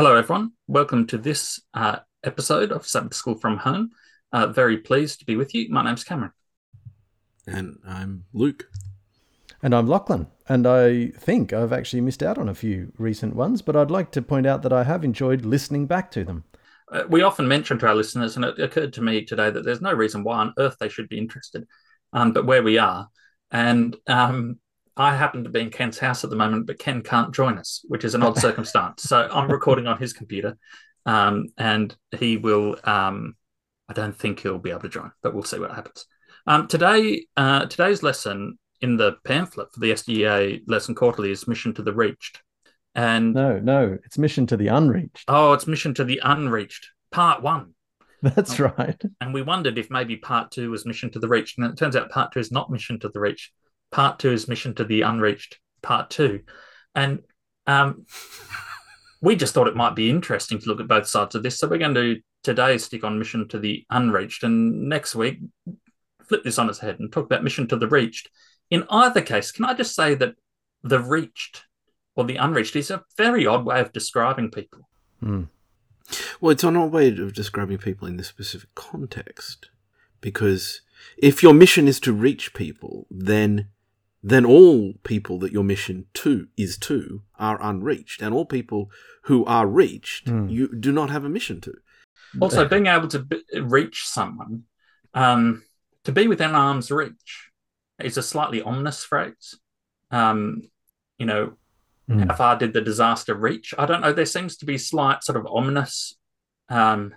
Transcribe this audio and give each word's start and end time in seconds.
Hello, 0.00 0.16
everyone. 0.16 0.52
Welcome 0.66 1.06
to 1.08 1.18
this 1.18 1.60
uh, 1.74 1.98
episode 2.24 2.72
of 2.72 2.86
Sabbath 2.86 3.12
School 3.12 3.34
from 3.34 3.58
Home. 3.58 3.90
Uh, 4.32 4.46
very 4.46 4.78
pleased 4.78 5.18
to 5.18 5.26
be 5.26 5.36
with 5.36 5.54
you. 5.54 5.68
My 5.68 5.84
name's 5.84 6.04
Cameron. 6.04 6.32
And 7.46 7.76
I'm 7.86 8.24
Luke. 8.32 8.64
And 9.62 9.74
I'm 9.74 9.86
Lachlan. 9.86 10.28
And 10.48 10.66
I 10.66 11.08
think 11.08 11.52
I've 11.52 11.74
actually 11.74 12.00
missed 12.00 12.22
out 12.22 12.38
on 12.38 12.48
a 12.48 12.54
few 12.54 12.94
recent 12.96 13.36
ones, 13.36 13.60
but 13.60 13.76
I'd 13.76 13.90
like 13.90 14.10
to 14.12 14.22
point 14.22 14.46
out 14.46 14.62
that 14.62 14.72
I 14.72 14.84
have 14.84 15.04
enjoyed 15.04 15.44
listening 15.44 15.84
back 15.86 16.10
to 16.12 16.24
them. 16.24 16.44
Uh, 16.90 17.02
we 17.10 17.20
often 17.20 17.46
mention 17.46 17.78
to 17.80 17.86
our 17.86 17.94
listeners, 17.94 18.36
and 18.36 18.44
it 18.46 18.58
occurred 18.58 18.94
to 18.94 19.02
me 19.02 19.26
today 19.26 19.50
that 19.50 19.66
there's 19.66 19.82
no 19.82 19.92
reason 19.92 20.24
why 20.24 20.38
on 20.38 20.54
earth 20.58 20.76
they 20.80 20.88
should 20.88 21.10
be 21.10 21.18
interested, 21.18 21.66
um, 22.14 22.32
but 22.32 22.46
where 22.46 22.62
we 22.62 22.78
are. 22.78 23.06
And 23.50 23.94
um, 24.06 24.60
I 25.00 25.16
happen 25.16 25.44
to 25.44 25.50
be 25.50 25.60
in 25.60 25.70
Ken's 25.70 25.98
house 25.98 26.24
at 26.24 26.30
the 26.30 26.36
moment, 26.36 26.66
but 26.66 26.78
Ken 26.78 27.00
can't 27.00 27.34
join 27.34 27.56
us, 27.56 27.82
which 27.88 28.04
is 28.04 28.14
an 28.14 28.22
odd 28.22 28.36
circumstance. 28.46 29.02
So 29.04 29.30
I'm 29.32 29.50
recording 29.50 29.86
on 29.86 29.96
his 29.96 30.12
computer, 30.12 30.58
um, 31.06 31.46
and 31.56 31.96
he 32.18 32.36
will. 32.36 32.76
Um, 32.84 33.34
I 33.88 33.94
don't 33.94 34.16
think 34.16 34.40
he'll 34.40 34.58
be 34.58 34.70
able 34.70 34.82
to 34.82 34.90
join, 34.90 35.10
but 35.22 35.32
we'll 35.32 35.42
see 35.42 35.58
what 35.58 35.74
happens. 35.74 36.04
Um, 36.46 36.68
today, 36.68 37.24
uh, 37.34 37.64
today's 37.64 38.02
lesson 38.02 38.58
in 38.82 38.98
the 38.98 39.16
pamphlet 39.24 39.72
for 39.72 39.80
the 39.80 39.92
SDA 39.92 40.62
lesson 40.66 40.94
quarterly 40.94 41.30
is 41.30 41.48
Mission 41.48 41.72
to 41.74 41.82
the 41.82 41.94
Reached. 41.94 42.42
And 42.94 43.32
no, 43.32 43.58
no, 43.58 43.96
it's 44.04 44.18
Mission 44.18 44.46
to 44.48 44.56
the 44.56 44.68
Unreached. 44.68 45.24
Oh, 45.28 45.54
it's 45.54 45.66
Mission 45.66 45.94
to 45.94 46.04
the 46.04 46.20
Unreached, 46.22 46.90
part 47.10 47.42
one. 47.42 47.74
That's 48.22 48.60
oh, 48.60 48.72
right. 48.76 49.00
And 49.22 49.32
we 49.32 49.40
wondered 49.40 49.78
if 49.78 49.90
maybe 49.90 50.16
part 50.16 50.50
two 50.50 50.70
was 50.70 50.84
Mission 50.84 51.10
to 51.12 51.18
the 51.18 51.28
Reached. 51.28 51.56
And 51.56 51.66
it 51.66 51.78
turns 51.78 51.96
out 51.96 52.10
part 52.10 52.32
two 52.32 52.40
is 52.40 52.52
not 52.52 52.70
Mission 52.70 53.00
to 53.00 53.08
the 53.08 53.20
Reached. 53.20 53.50
Part 53.90 54.18
two 54.18 54.32
is 54.32 54.48
Mission 54.48 54.74
to 54.76 54.84
the 54.84 55.02
Unreached, 55.02 55.58
part 55.82 56.10
two. 56.10 56.40
And 56.94 57.20
um, 57.66 58.06
we 59.20 59.36
just 59.36 59.54
thought 59.54 59.68
it 59.68 59.76
might 59.76 59.96
be 59.96 60.10
interesting 60.10 60.58
to 60.58 60.68
look 60.68 60.80
at 60.80 60.88
both 60.88 61.06
sides 61.06 61.34
of 61.34 61.42
this. 61.42 61.58
So 61.58 61.68
we're 61.68 61.78
going 61.78 61.94
to 61.94 62.20
today 62.42 62.78
stick 62.78 63.04
on 63.04 63.18
Mission 63.18 63.48
to 63.48 63.58
the 63.58 63.84
Unreached. 63.90 64.44
And 64.44 64.88
next 64.88 65.14
week, 65.14 65.40
flip 66.28 66.44
this 66.44 66.58
on 66.58 66.68
its 66.68 66.78
head 66.78 67.00
and 67.00 67.12
talk 67.12 67.26
about 67.26 67.44
Mission 67.44 67.66
to 67.68 67.76
the 67.76 67.88
Reached. 67.88 68.30
In 68.70 68.84
either 68.88 69.20
case, 69.20 69.50
can 69.50 69.64
I 69.64 69.74
just 69.74 69.94
say 69.94 70.14
that 70.14 70.34
the 70.82 71.00
reached 71.00 71.64
or 72.14 72.24
the 72.24 72.36
unreached 72.36 72.76
is 72.76 72.90
a 72.90 73.04
very 73.16 73.46
odd 73.46 73.64
way 73.64 73.80
of 73.80 73.92
describing 73.92 74.50
people. 74.50 74.88
Mm. 75.22 75.48
Well, 76.40 76.50
it's 76.50 76.64
an 76.64 76.76
odd 76.76 76.92
way 76.92 77.08
of 77.08 77.34
describing 77.34 77.78
people 77.78 78.08
in 78.08 78.16
this 78.16 78.28
specific 78.28 78.74
context. 78.74 79.70
Because 80.20 80.82
if 81.16 81.42
your 81.42 81.54
mission 81.54 81.88
is 81.88 82.00
to 82.00 82.12
reach 82.12 82.52
people, 82.52 83.06
then 83.10 83.68
then 84.22 84.44
all 84.44 84.94
people 85.02 85.38
that 85.38 85.52
your 85.52 85.64
mission 85.64 86.06
to 86.14 86.48
is 86.56 86.76
to 86.78 87.22
are 87.38 87.60
unreached, 87.62 88.20
and 88.22 88.34
all 88.34 88.44
people 88.44 88.90
who 89.24 89.44
are 89.44 89.66
reached 89.66 90.26
mm. 90.26 90.50
you 90.50 90.68
do 90.78 90.92
not 90.92 91.10
have 91.10 91.24
a 91.24 91.28
mission 91.28 91.60
to. 91.62 91.74
Also, 92.40 92.68
being 92.68 92.86
able 92.86 93.08
to 93.08 93.20
be, 93.20 93.42
reach 93.60 94.06
someone, 94.06 94.64
um, 95.14 95.62
to 96.04 96.12
be 96.12 96.28
within 96.28 96.54
arm's 96.54 96.90
reach, 96.90 97.50
is 97.98 98.16
a 98.16 98.22
slightly 98.22 98.62
ominous 98.62 99.04
phrase. 99.04 99.58
Um, 100.10 100.68
you 101.18 101.26
know, 101.26 101.54
mm. 102.08 102.26
how 102.28 102.34
far 102.34 102.56
did 102.56 102.72
the 102.72 102.80
disaster 102.80 103.34
reach? 103.34 103.74
I 103.78 103.86
don't 103.86 104.00
know. 104.00 104.12
There 104.12 104.26
seems 104.26 104.56
to 104.58 104.66
be 104.66 104.78
slight 104.78 105.24
sort 105.24 105.38
of 105.38 105.46
ominous 105.46 106.16
um, 106.68 107.14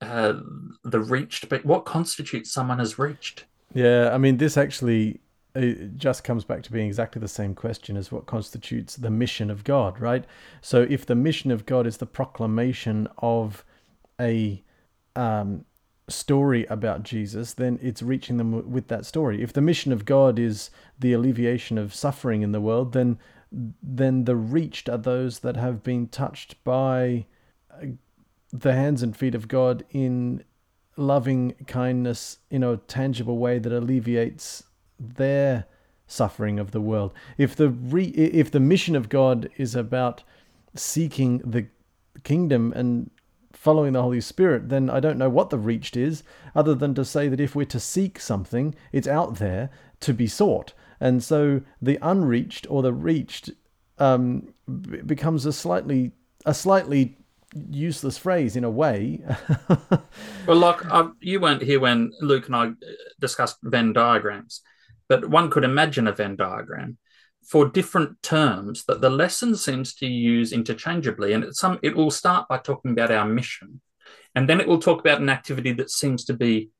uh, 0.00 0.34
the 0.84 1.00
reached, 1.00 1.48
but 1.48 1.64
what 1.64 1.84
constitutes 1.84 2.52
someone 2.52 2.80
as 2.80 2.98
reached? 2.98 3.44
Yeah, 3.74 4.10
I 4.12 4.18
mean, 4.18 4.36
this 4.36 4.56
actually 4.56 5.20
it 5.54 5.96
just 5.96 6.24
comes 6.24 6.44
back 6.44 6.62
to 6.62 6.72
being 6.72 6.86
exactly 6.86 7.20
the 7.20 7.28
same 7.28 7.54
question 7.54 7.96
as 7.96 8.10
what 8.10 8.26
constitutes 8.26 8.96
the 8.96 9.10
mission 9.10 9.50
of 9.50 9.64
God, 9.64 10.00
right? 10.00 10.24
So, 10.60 10.86
if 10.88 11.04
the 11.04 11.14
mission 11.14 11.50
of 11.50 11.66
God 11.66 11.86
is 11.86 11.98
the 11.98 12.06
proclamation 12.06 13.08
of 13.18 13.64
a 14.20 14.62
um, 15.14 15.64
story 16.08 16.64
about 16.66 17.02
Jesus, 17.02 17.54
then 17.54 17.78
it's 17.82 18.02
reaching 18.02 18.36
them 18.36 18.70
with 18.70 18.88
that 18.88 19.04
story. 19.04 19.42
If 19.42 19.52
the 19.52 19.60
mission 19.60 19.92
of 19.92 20.04
God 20.04 20.38
is 20.38 20.70
the 20.98 21.12
alleviation 21.12 21.78
of 21.78 21.94
suffering 21.94 22.42
in 22.42 22.52
the 22.52 22.60
world, 22.60 22.92
then 22.92 23.18
then 23.82 24.24
the 24.24 24.36
reached 24.36 24.88
are 24.88 24.96
those 24.96 25.40
that 25.40 25.56
have 25.56 25.82
been 25.82 26.08
touched 26.08 26.62
by 26.64 27.26
uh, 27.70 27.86
the 28.50 28.72
hands 28.72 29.02
and 29.02 29.14
feet 29.14 29.34
of 29.34 29.46
God 29.46 29.84
in 29.90 30.42
loving 30.96 31.54
kindness 31.66 32.38
in 32.50 32.62
a 32.62 32.76
tangible 32.76 33.36
way 33.38 33.58
that 33.58 33.72
alleviates 33.72 34.64
their 34.98 35.66
suffering 36.06 36.58
of 36.58 36.70
the 36.70 36.80
world. 36.80 37.12
If 37.38 37.56
the 37.56 37.70
re, 37.70 38.04
if 38.04 38.50
the 38.50 38.60
mission 38.60 38.96
of 38.96 39.08
God 39.08 39.48
is 39.56 39.74
about 39.74 40.22
seeking 40.74 41.38
the 41.38 41.66
kingdom 42.22 42.72
and 42.74 43.10
following 43.52 43.92
the 43.92 44.02
Holy 44.02 44.20
Spirit, 44.20 44.68
then 44.68 44.90
I 44.90 45.00
don't 45.00 45.18
know 45.18 45.30
what 45.30 45.50
the 45.50 45.58
reached 45.58 45.96
is, 45.96 46.22
other 46.54 46.74
than 46.74 46.94
to 46.94 47.04
say 47.04 47.28
that 47.28 47.40
if 47.40 47.54
we're 47.54 47.64
to 47.66 47.80
seek 47.80 48.18
something, 48.18 48.74
it's 48.92 49.08
out 49.08 49.36
there 49.36 49.70
to 50.00 50.12
be 50.12 50.26
sought. 50.26 50.72
And 51.00 51.22
so 51.22 51.62
the 51.80 51.98
unreached 52.02 52.66
or 52.70 52.82
the 52.82 52.92
reached 52.92 53.50
um, 53.98 54.52
b- 54.66 55.02
becomes 55.02 55.46
a 55.46 55.52
slightly 55.52 56.12
a 56.44 56.54
slightly 56.54 57.16
useless 57.70 58.18
phrase 58.18 58.56
in 58.56 58.64
a 58.64 58.70
way. 58.70 59.20
well, 60.46 60.56
like 60.56 60.84
um, 60.86 61.16
you 61.20 61.40
weren't 61.40 61.62
here 61.62 61.80
when 61.80 62.12
Luke 62.20 62.46
and 62.46 62.56
I 62.56 62.66
uh, 62.66 62.74
discussed 63.20 63.58
Venn 63.62 63.92
diagrams, 63.92 64.62
but 65.12 65.28
one 65.28 65.50
could 65.50 65.62
imagine 65.62 66.08
a 66.08 66.12
Venn 66.12 66.36
diagram 66.36 66.96
for 67.46 67.68
different 67.68 68.22
terms 68.22 68.84
that 68.86 69.02
the 69.02 69.10
lesson 69.10 69.54
seems 69.54 69.94
to 69.96 70.06
use 70.06 70.54
interchangeably. 70.54 71.34
And 71.34 71.54
some 71.54 71.78
it 71.82 71.94
will 71.94 72.10
start 72.10 72.48
by 72.48 72.56
talking 72.56 72.92
about 72.92 73.10
our 73.10 73.26
mission, 73.26 73.82
and 74.34 74.48
then 74.48 74.58
it 74.58 74.66
will 74.66 74.78
talk 74.78 75.00
about 75.00 75.20
an 75.20 75.28
activity 75.28 75.72
that 75.74 75.90
seems 75.90 76.24
to 76.24 76.32
be 76.32 76.70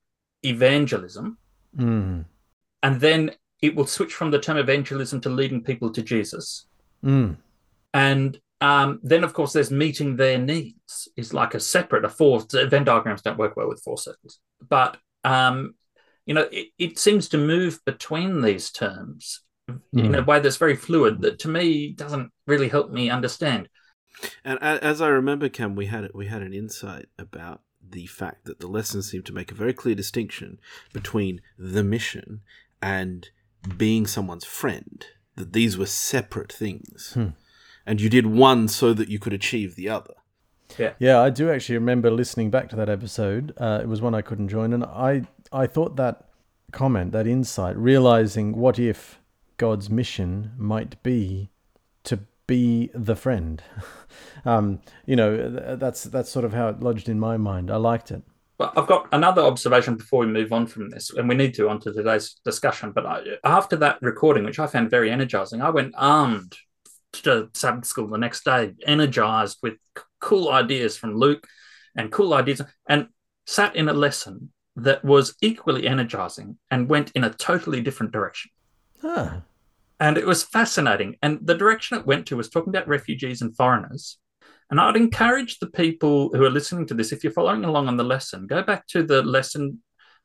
evangelism, 0.42 1.36
mm. 1.76 2.24
and 2.82 3.00
then 3.00 3.32
it 3.60 3.76
will 3.76 3.86
switch 3.86 4.14
from 4.14 4.30
the 4.30 4.38
term 4.38 4.56
evangelism 4.56 5.20
to 5.20 5.28
leading 5.28 5.62
people 5.62 5.90
to 5.92 6.02
Jesus, 6.02 6.64
mm. 7.04 7.36
and 7.92 8.40
um, 8.62 8.98
then 9.02 9.24
of 9.24 9.34
course 9.34 9.52
there's 9.52 9.70
meeting 9.70 10.16
their 10.16 10.38
needs 10.38 11.08
is 11.18 11.34
like 11.34 11.52
a 11.54 11.60
separate 11.60 12.06
a 12.06 12.08
four 12.08 12.40
Venn 12.50 12.84
diagrams 12.84 13.20
don't 13.20 13.38
work 13.38 13.58
well 13.58 13.68
with 13.68 13.82
four 13.82 13.98
circles, 13.98 14.38
but 14.66 14.96
um, 15.22 15.74
you 16.26 16.34
know 16.34 16.48
it, 16.52 16.68
it 16.78 16.98
seems 16.98 17.28
to 17.28 17.38
move 17.38 17.80
between 17.84 18.42
these 18.42 18.70
terms 18.70 19.40
mm. 19.68 19.78
in 19.94 20.14
a 20.14 20.22
way 20.22 20.40
that's 20.40 20.56
very 20.56 20.76
fluid 20.76 21.20
that 21.22 21.38
to 21.40 21.48
me 21.48 21.92
doesn't 21.92 22.30
really 22.46 22.68
help 22.68 22.90
me 22.90 23.10
understand. 23.10 23.68
And 24.44 24.62
as 24.62 25.00
I 25.00 25.08
remember, 25.08 25.48
Cam, 25.48 25.74
we 25.74 25.86
had 25.86 26.10
we 26.14 26.26
had 26.26 26.42
an 26.42 26.52
insight 26.52 27.06
about 27.18 27.62
the 27.86 28.06
fact 28.06 28.44
that 28.44 28.60
the 28.60 28.68
lessons 28.68 29.10
seem 29.10 29.22
to 29.22 29.32
make 29.32 29.50
a 29.50 29.56
very 29.56 29.72
clear 29.72 29.94
distinction 29.94 30.60
between 30.92 31.40
the 31.58 31.82
mission 31.82 32.40
and 32.80 33.30
being 33.76 34.06
someone's 34.06 34.44
friend. 34.44 35.06
That 35.36 35.52
these 35.52 35.78
were 35.78 35.86
separate 35.86 36.52
things, 36.52 37.12
hmm. 37.14 37.28
and 37.86 38.00
you 38.00 38.10
did 38.10 38.26
one 38.26 38.68
so 38.68 38.92
that 38.92 39.08
you 39.08 39.18
could 39.18 39.32
achieve 39.32 39.76
the 39.76 39.88
other. 39.88 40.14
Yeah, 40.78 40.92
yeah, 40.98 41.20
I 41.20 41.30
do 41.30 41.50
actually 41.50 41.78
remember 41.78 42.10
listening 42.10 42.50
back 42.50 42.68
to 42.68 42.76
that 42.76 42.90
episode. 42.90 43.54
Uh, 43.56 43.80
it 43.82 43.88
was 43.88 44.02
one 44.02 44.14
I 44.14 44.20
couldn't 44.20 44.48
join, 44.48 44.74
and 44.74 44.84
I 44.84 45.22
I 45.52 45.66
thought 45.66 45.96
that 45.96 46.28
comment, 46.72 47.12
that 47.12 47.26
insight, 47.26 47.76
realizing 47.76 48.56
what 48.56 48.78
if 48.78 49.20
God's 49.58 49.90
mission 49.90 50.52
might 50.56 51.00
be 51.02 51.50
to 52.04 52.20
be 52.46 52.90
the 52.94 53.14
friend. 53.14 53.62
um, 54.44 54.80
you 55.06 55.14
know, 55.14 55.76
that's 55.76 56.04
that's 56.04 56.30
sort 56.30 56.44
of 56.44 56.52
how 56.52 56.68
it 56.68 56.80
lodged 56.80 57.08
in 57.08 57.20
my 57.20 57.36
mind. 57.36 57.70
I 57.70 57.76
liked 57.76 58.10
it. 58.10 58.22
Well, 58.58 58.72
I've 58.76 58.86
got 58.86 59.08
another 59.12 59.42
observation 59.42 59.96
before 59.96 60.20
we 60.20 60.26
move 60.26 60.52
on 60.52 60.66
from 60.66 60.90
this, 60.90 61.10
and 61.10 61.28
we 61.28 61.34
need 61.34 61.54
to 61.54 61.68
onto 61.68 61.92
today's 61.92 62.40
discussion. 62.44 62.92
But 62.92 63.06
I, 63.06 63.22
after 63.44 63.76
that 63.76 64.00
recording, 64.02 64.44
which 64.44 64.58
I 64.58 64.66
found 64.66 64.90
very 64.90 65.10
energizing, 65.10 65.62
I 65.62 65.70
went 65.70 65.94
armed 65.96 66.56
to 67.12 67.50
Sabbath 67.54 67.86
school 67.86 68.08
the 68.08 68.18
next 68.18 68.44
day, 68.44 68.72
energized 68.86 69.58
with 69.62 69.74
c- 69.96 70.04
cool 70.20 70.50
ideas 70.50 70.96
from 70.96 71.14
Luke 71.14 71.46
and 71.96 72.10
cool 72.10 72.34
ideas, 72.34 72.62
and 72.88 73.08
sat 73.46 73.76
in 73.76 73.88
a 73.88 73.92
lesson 73.92 74.50
that 74.76 75.04
was 75.04 75.34
equally 75.42 75.86
energizing 75.86 76.58
and 76.70 76.88
went 76.88 77.12
in 77.14 77.24
a 77.24 77.30
totally 77.30 77.80
different 77.80 78.12
direction. 78.12 78.50
Huh. 79.00 79.40
And 80.00 80.16
it 80.16 80.26
was 80.26 80.42
fascinating. 80.42 81.16
And 81.22 81.38
the 81.42 81.54
direction 81.54 81.98
it 81.98 82.06
went 82.06 82.26
to 82.26 82.36
was 82.36 82.48
talking 82.48 82.70
about 82.70 82.88
refugees 82.88 83.42
and 83.42 83.54
foreigners. 83.56 84.18
And 84.70 84.80
I'd 84.80 84.96
encourage 84.96 85.58
the 85.58 85.70
people 85.70 86.30
who 86.32 86.44
are 86.44 86.50
listening 86.50 86.86
to 86.86 86.94
this, 86.94 87.12
if 87.12 87.22
you're 87.22 87.32
following 87.32 87.64
along 87.64 87.88
on 87.88 87.98
the 87.98 88.04
lesson, 88.04 88.46
go 88.46 88.62
back 88.62 88.86
to 88.88 89.02
the 89.02 89.22
lesson 89.22 89.82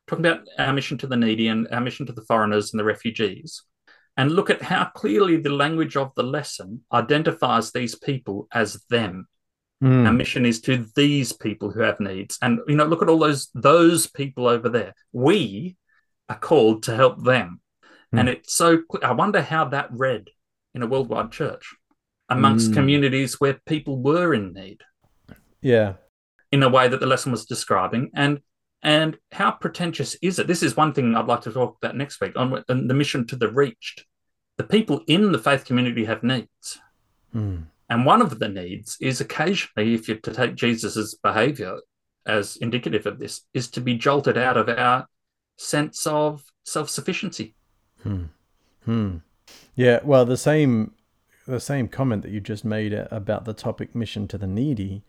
talking 0.08 0.24
about 0.24 0.46
our 0.58 0.72
mission 0.72 0.96
to 0.98 1.06
the 1.06 1.16
needy 1.16 1.48
and 1.48 1.68
our 1.70 1.80
mission 1.80 2.06
to 2.06 2.12
the 2.12 2.24
foreigners 2.24 2.72
and 2.72 2.80
the 2.80 2.84
refugees, 2.84 3.62
and 4.16 4.32
look 4.32 4.48
at 4.50 4.62
how 4.62 4.86
clearly 4.96 5.36
the 5.36 5.50
language 5.50 5.96
of 5.96 6.12
the 6.16 6.22
lesson 6.22 6.80
identifies 6.92 7.70
these 7.70 7.94
people 7.94 8.48
as 8.52 8.82
them. 8.88 9.28
Mm. 9.82 10.06
Our 10.06 10.12
mission 10.12 10.44
is 10.44 10.60
to 10.62 10.86
these 10.96 11.32
people 11.32 11.70
who 11.70 11.80
have 11.80 12.00
needs. 12.00 12.38
And 12.42 12.60
you 12.66 12.76
know, 12.76 12.84
look 12.84 13.02
at 13.02 13.08
all 13.08 13.18
those 13.18 13.48
those 13.54 14.06
people 14.06 14.48
over 14.48 14.68
there. 14.68 14.94
We 15.12 15.76
are 16.28 16.38
called 16.38 16.84
to 16.84 16.96
help 16.96 17.22
them. 17.24 17.60
Mm. 18.14 18.20
And 18.20 18.28
it's 18.28 18.54
so, 18.54 18.82
I 19.02 19.12
wonder 19.12 19.40
how 19.40 19.66
that 19.66 19.88
read 19.92 20.28
in 20.74 20.82
a 20.82 20.86
worldwide 20.86 21.30
church 21.30 21.74
amongst 22.28 22.70
mm. 22.70 22.74
communities 22.74 23.40
where 23.40 23.60
people 23.66 23.96
were 24.02 24.34
in 24.34 24.52
need. 24.52 24.82
Yeah. 25.60 25.94
in 26.52 26.62
a 26.62 26.68
way 26.68 26.88
that 26.88 27.00
the 27.00 27.06
lesson 27.06 27.32
was 27.32 27.44
describing 27.44 28.10
and 28.14 28.40
and 28.82 29.18
how 29.32 29.50
pretentious 29.50 30.14
is 30.22 30.38
it 30.38 30.46
this 30.46 30.62
is 30.62 30.76
one 30.76 30.92
thing 30.92 31.16
i'd 31.16 31.26
like 31.26 31.40
to 31.40 31.52
talk 31.52 31.76
about 31.76 31.96
next 31.96 32.20
week 32.20 32.32
on, 32.36 32.64
on 32.68 32.86
the 32.86 32.94
mission 32.94 33.26
to 33.26 33.36
the 33.36 33.48
reached 33.48 34.04
the 34.56 34.64
people 34.64 35.00
in 35.08 35.32
the 35.32 35.38
faith 35.38 35.64
community 35.64 36.04
have 36.04 36.22
needs 36.22 36.78
Hmm. 37.32 37.62
And 37.90 38.04
one 38.04 38.20
of 38.22 38.38
the 38.38 38.48
needs 38.48 38.96
is 39.00 39.20
occasionally 39.20 39.94
if 39.94 40.08
you're 40.08 40.18
to 40.18 40.32
take 40.32 40.54
jesus's 40.54 41.18
behavior 41.22 41.78
as 42.26 42.56
indicative 42.56 43.06
of 43.06 43.18
this 43.18 43.42
is 43.54 43.68
to 43.70 43.80
be 43.80 43.96
jolted 43.96 44.36
out 44.36 44.56
of 44.56 44.68
our 44.68 45.06
sense 45.56 46.06
of 46.06 46.42
self-sufficiency 46.64 47.54
Hmm. 48.02 48.24
Hmm. 48.84 49.16
Yeah. 49.74 50.00
Well, 50.04 50.24
the 50.24 50.36
same 50.36 50.92
the 51.46 51.60
same 51.60 51.88
comment 51.88 52.22
that 52.22 52.30
you 52.30 52.40
just 52.40 52.64
made 52.64 52.92
about 52.92 53.46
the 53.46 53.54
topic 53.54 53.94
mission 53.94 54.28
to 54.28 54.36
the 54.36 54.46
needy 54.46 55.02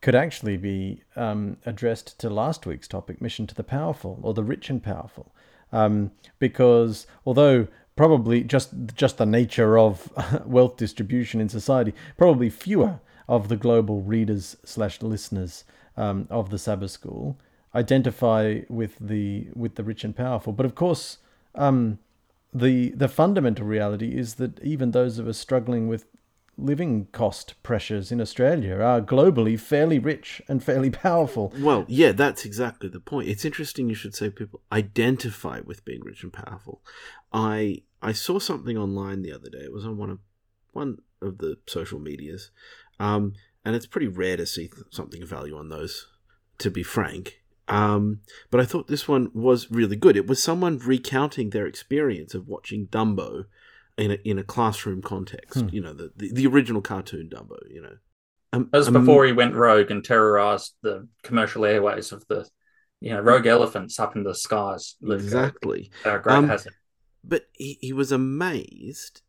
could 0.00 0.14
actually 0.14 0.56
be 0.56 1.02
um, 1.16 1.58
addressed 1.66 2.18
to 2.18 2.30
last 2.30 2.64
week's 2.64 2.88
topic 2.88 3.20
mission 3.20 3.46
to 3.46 3.54
the 3.54 3.62
powerful 3.62 4.18
or 4.22 4.32
the 4.32 4.42
rich 4.42 4.70
and 4.70 4.82
powerful, 4.82 5.34
um, 5.70 6.10
because 6.38 7.06
although 7.26 7.68
probably 7.96 8.42
just 8.42 8.70
just 8.94 9.18
the 9.18 9.26
nature 9.26 9.78
of 9.78 10.10
wealth 10.46 10.76
distribution 10.76 11.40
in 11.40 11.48
society, 11.48 11.94
probably 12.16 12.50
fewer 12.50 13.00
of 13.28 13.48
the 13.48 13.56
global 13.56 14.02
readers 14.02 14.56
slash 14.64 15.02
listeners 15.02 15.64
um, 15.96 16.26
of 16.30 16.50
the 16.50 16.58
Sabbath 16.58 16.90
School 16.90 17.38
identify 17.74 18.60
with 18.68 18.96
the 19.00 19.48
with 19.54 19.76
the 19.76 19.84
rich 19.84 20.04
and 20.04 20.16
powerful. 20.16 20.52
But 20.52 20.66
of 20.66 20.74
course, 20.74 21.18
um, 21.54 21.98
the 22.52 22.90
the 22.90 23.08
fundamental 23.08 23.66
reality 23.66 24.16
is 24.16 24.34
that 24.34 24.62
even 24.62 24.90
those 24.90 25.18
of 25.18 25.28
us 25.28 25.38
struggling 25.38 25.88
with 25.88 26.06
living 26.62 27.06
cost 27.12 27.54
pressures 27.62 28.12
in 28.12 28.20
Australia 28.20 28.76
are 28.76 29.00
globally 29.00 29.58
fairly 29.58 29.98
rich 29.98 30.40
and 30.48 30.62
fairly 30.62 30.90
powerful. 30.90 31.52
Well, 31.58 31.84
yeah, 31.88 32.12
that's 32.12 32.44
exactly 32.44 32.88
the 32.88 33.00
point. 33.00 33.28
It's 33.28 33.44
interesting 33.44 33.88
you 33.88 33.94
should 33.94 34.14
say 34.14 34.30
people 34.30 34.60
identify 34.70 35.60
with 35.60 35.84
being 35.84 36.02
rich 36.02 36.22
and 36.22 36.32
powerful. 36.32 36.82
I 37.32 37.82
I 38.00 38.12
saw 38.12 38.38
something 38.38 38.76
online 38.76 39.22
the 39.22 39.32
other 39.32 39.50
day. 39.50 39.60
It 39.64 39.72
was 39.72 39.84
on 39.84 39.96
one 39.96 40.10
of 40.10 40.18
one 40.72 40.98
of 41.20 41.38
the 41.38 41.56
social 41.66 41.98
medias, 41.98 42.50
um, 42.98 43.34
and 43.64 43.76
it's 43.76 43.86
pretty 43.86 44.08
rare 44.08 44.36
to 44.36 44.46
see 44.46 44.70
something 44.90 45.22
of 45.22 45.28
value 45.28 45.56
on 45.56 45.68
those. 45.68 46.08
To 46.58 46.70
be 46.70 46.82
frank, 46.82 47.42
um, 47.68 48.20
but 48.50 48.60
I 48.60 48.64
thought 48.64 48.88
this 48.88 49.08
one 49.08 49.30
was 49.32 49.70
really 49.70 49.96
good. 49.96 50.16
It 50.16 50.26
was 50.26 50.42
someone 50.42 50.78
recounting 50.78 51.50
their 51.50 51.66
experience 51.66 52.34
of 52.34 52.46
watching 52.46 52.86
Dumbo 52.88 53.46
in 53.98 54.12
a, 54.12 54.14
in 54.24 54.38
a 54.38 54.44
classroom 54.44 55.02
context. 55.02 55.60
Hmm. 55.60 55.68
You 55.70 55.80
know, 55.82 55.92
the, 55.92 56.12
the 56.16 56.32
the 56.32 56.46
original 56.46 56.80
cartoon 56.80 57.28
Dumbo. 57.32 57.58
You 57.70 57.82
know, 57.82 57.96
um, 58.52 58.68
That 58.72 58.78
was 58.78 58.88
um, 58.88 58.94
before 58.94 59.24
he 59.24 59.32
went 59.32 59.54
rogue 59.54 59.90
and 59.90 60.04
terrorized 60.04 60.74
the 60.82 61.08
commercial 61.22 61.64
airways 61.64 62.12
of 62.12 62.26
the, 62.28 62.48
you 63.00 63.10
know, 63.10 63.20
rogue 63.20 63.46
elephants 63.46 63.98
up 63.98 64.16
in 64.16 64.24
the 64.24 64.34
skies. 64.34 64.96
Luke, 65.00 65.20
exactly. 65.20 65.90
uh, 66.04 66.18
great 66.18 66.34
Um, 66.34 66.48
hazard. 66.48 66.74
But 67.24 67.46
he, 67.52 67.78
he 67.80 67.92
was 67.92 68.10
amazed 68.10 69.22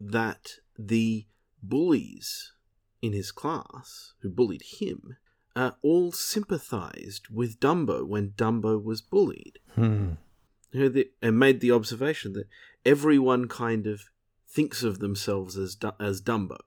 that 0.00 0.56
the 0.78 1.26
bullies 1.62 2.52
in 3.00 3.12
his 3.12 3.32
class 3.32 4.12
who 4.20 4.28
bullied 4.28 4.62
him 4.80 5.16
uh, 5.56 5.72
all 5.82 6.12
sympathized 6.12 7.28
with 7.30 7.58
Dumbo 7.58 8.06
when 8.06 8.30
Dumbo 8.30 8.82
was 8.82 9.00
bullied. 9.00 9.58
Hmm. 9.74 10.10
You 10.70 10.80
know, 10.82 10.88
the, 10.90 11.10
and 11.22 11.38
made 11.38 11.60
the 11.60 11.72
observation 11.72 12.34
that 12.34 12.46
everyone 12.92 13.48
kind 13.48 13.86
of 13.86 14.02
thinks 14.48 14.82
of 14.82 14.98
themselves 14.98 15.56
as 15.56 15.76
as 16.00 16.20
Dumbo. 16.22 16.58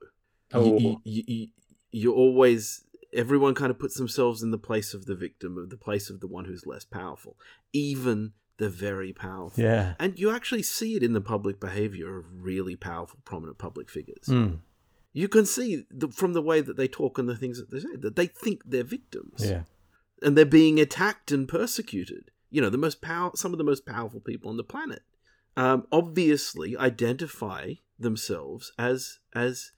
You, 0.54 0.60
Oh. 0.60 0.78
you, 0.78 0.96
you, 1.04 1.22
you, 1.26 1.46
you're 1.90 2.14
always 2.14 2.84
everyone 3.12 3.54
kind 3.54 3.70
of 3.70 3.78
puts 3.78 3.96
themselves 3.96 4.42
in 4.42 4.50
the 4.50 4.58
place 4.70 4.94
of 4.94 5.04
the 5.06 5.14
victim, 5.14 5.58
of 5.58 5.68
the 5.70 5.76
place 5.76 6.08
of 6.10 6.20
the 6.20 6.26
one 6.26 6.44
who's 6.46 6.64
less 6.66 6.84
powerful, 6.84 7.36
even 7.72 8.32
the 8.58 8.70
very 8.70 9.12
powerful. 9.12 9.62
Yeah. 9.62 9.94
And 9.98 10.18
you 10.18 10.30
actually 10.30 10.62
see 10.62 10.94
it 10.96 11.02
in 11.02 11.12
the 11.12 11.20
public 11.20 11.60
behavior 11.60 12.16
of 12.18 12.24
really 12.50 12.76
powerful, 12.76 13.18
prominent 13.24 13.58
public 13.58 13.90
figures. 13.90 14.26
Hmm. 14.26 14.54
You 15.12 15.28
can 15.28 15.44
see 15.44 15.84
the, 15.90 16.08
from 16.08 16.32
the 16.32 16.40
way 16.40 16.62
that 16.62 16.76
they 16.78 16.88
talk 16.88 17.18
and 17.18 17.28
the 17.28 17.36
things 17.36 17.58
that 17.58 17.70
they 17.70 17.80
say 17.80 17.96
that 18.00 18.16
they 18.16 18.26
think 18.26 18.62
they're 18.64 18.82
victims 18.98 19.40
Yeah. 19.44 19.64
and 20.22 20.36
they're 20.36 20.46
being 20.46 20.80
attacked 20.80 21.32
and 21.32 21.46
persecuted. 21.46 22.30
You 22.50 22.60
know, 22.62 22.70
the 22.70 22.78
most 22.86 23.02
power, 23.02 23.30
some 23.34 23.52
of 23.52 23.58
the 23.58 23.64
most 23.72 23.84
powerful 23.84 24.20
people 24.20 24.48
on 24.50 24.56
the 24.56 24.64
planet, 24.64 25.02
um, 25.56 25.86
obviously 25.92 26.76
identify 26.76 27.74
themselves 27.98 28.72
as 28.78 29.18
as 29.34 29.72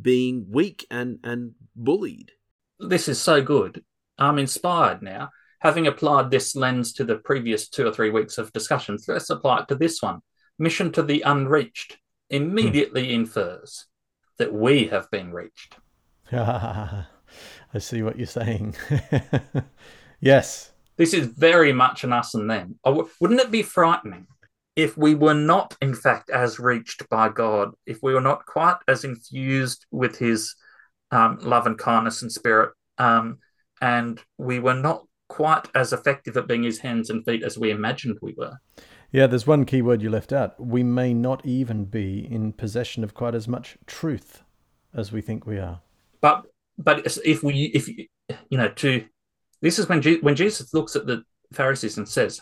being 0.00 0.46
weak 0.50 0.86
and 0.90 1.18
and 1.24 1.54
bullied. 1.74 2.32
This 2.78 3.08
is 3.08 3.20
so 3.20 3.42
good. 3.42 3.84
I'm 4.18 4.38
inspired 4.38 5.02
now. 5.02 5.30
Having 5.60 5.86
applied 5.86 6.30
this 6.30 6.54
lens 6.54 6.92
to 6.94 7.04
the 7.04 7.16
previous 7.16 7.68
two 7.68 7.86
or 7.86 7.92
three 7.92 8.10
weeks 8.10 8.38
of 8.38 8.52
discussions, 8.52 9.06
let's 9.08 9.30
apply 9.30 9.60
it 9.60 9.68
to 9.68 9.74
this 9.74 10.02
one. 10.02 10.20
Mission 10.58 10.92
to 10.92 11.02
the 11.02 11.22
unreached 11.22 11.98
immediately 12.30 13.14
infers 13.14 13.86
that 14.38 14.52
we 14.52 14.86
have 14.88 15.10
been 15.10 15.32
reached. 15.32 15.76
I 16.32 17.06
see 17.78 18.02
what 18.02 18.16
you're 18.16 18.26
saying. 18.26 18.76
yes. 20.20 20.72
This 20.96 21.14
is 21.14 21.26
very 21.26 21.72
much 21.72 22.04
an 22.04 22.12
us 22.12 22.34
and 22.34 22.48
them. 22.48 22.78
Wouldn't 22.84 23.40
it 23.40 23.50
be 23.50 23.62
frightening 23.62 24.26
if 24.76 24.96
we 24.96 25.14
were 25.14 25.34
not, 25.34 25.74
in 25.80 25.94
fact, 25.94 26.28
as 26.28 26.60
reached 26.60 27.08
by 27.08 27.30
God, 27.30 27.72
if 27.86 27.98
we 28.02 28.12
were 28.12 28.20
not 28.20 28.44
quite 28.44 28.76
as 28.86 29.04
infused 29.04 29.86
with 29.90 30.18
His 30.18 30.54
um, 31.10 31.38
love 31.40 31.66
and 31.66 31.78
kindness 31.78 32.20
and 32.22 32.30
spirit, 32.30 32.72
um, 32.98 33.38
and 33.80 34.20
we 34.36 34.58
were 34.58 34.74
not 34.74 35.04
quite 35.28 35.66
as 35.74 35.92
effective 35.92 36.36
at 36.36 36.46
being 36.46 36.62
His 36.62 36.78
hands 36.78 37.08
and 37.08 37.24
feet 37.24 37.42
as 37.42 37.58
we 37.58 37.70
imagined 37.70 38.18
we 38.20 38.34
were? 38.36 38.52
Yeah, 39.10 39.26
there's 39.26 39.46
one 39.46 39.64
key 39.64 39.80
word 39.80 40.02
you 40.02 40.10
left 40.10 40.32
out. 40.32 40.60
We 40.60 40.82
may 40.82 41.14
not 41.14 41.44
even 41.46 41.86
be 41.86 42.26
in 42.30 42.52
possession 42.52 43.02
of 43.02 43.14
quite 43.14 43.34
as 43.34 43.48
much 43.48 43.78
truth 43.86 44.42
as 44.92 45.10
we 45.10 45.22
think 45.22 45.46
we 45.46 45.58
are. 45.58 45.80
But 46.20 46.44
but 46.76 47.16
if 47.24 47.42
we 47.42 47.70
if 47.72 47.88
you 47.88 48.58
know 48.58 48.68
to 48.68 49.06
this 49.62 49.78
is 49.78 49.88
when 49.88 50.02
Je- 50.02 50.20
when 50.20 50.36
Jesus 50.36 50.74
looks 50.74 50.96
at 50.96 51.06
the 51.06 51.22
Pharisees 51.52 51.96
and 51.96 52.08
says, 52.08 52.40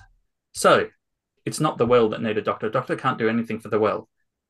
"So 0.52 0.88
it's 1.44 1.60
not 1.60 1.78
the 1.78 1.86
well 1.86 2.08
that 2.10 2.22
need 2.22 2.38
a 2.38 2.42
doctor. 2.42 2.66
A 2.66 2.72
doctor 2.72 2.96
can't 2.96 3.18
do 3.18 3.28
anything 3.28 3.60
for 3.60 3.68
the 3.68 3.78
well. 3.78 4.08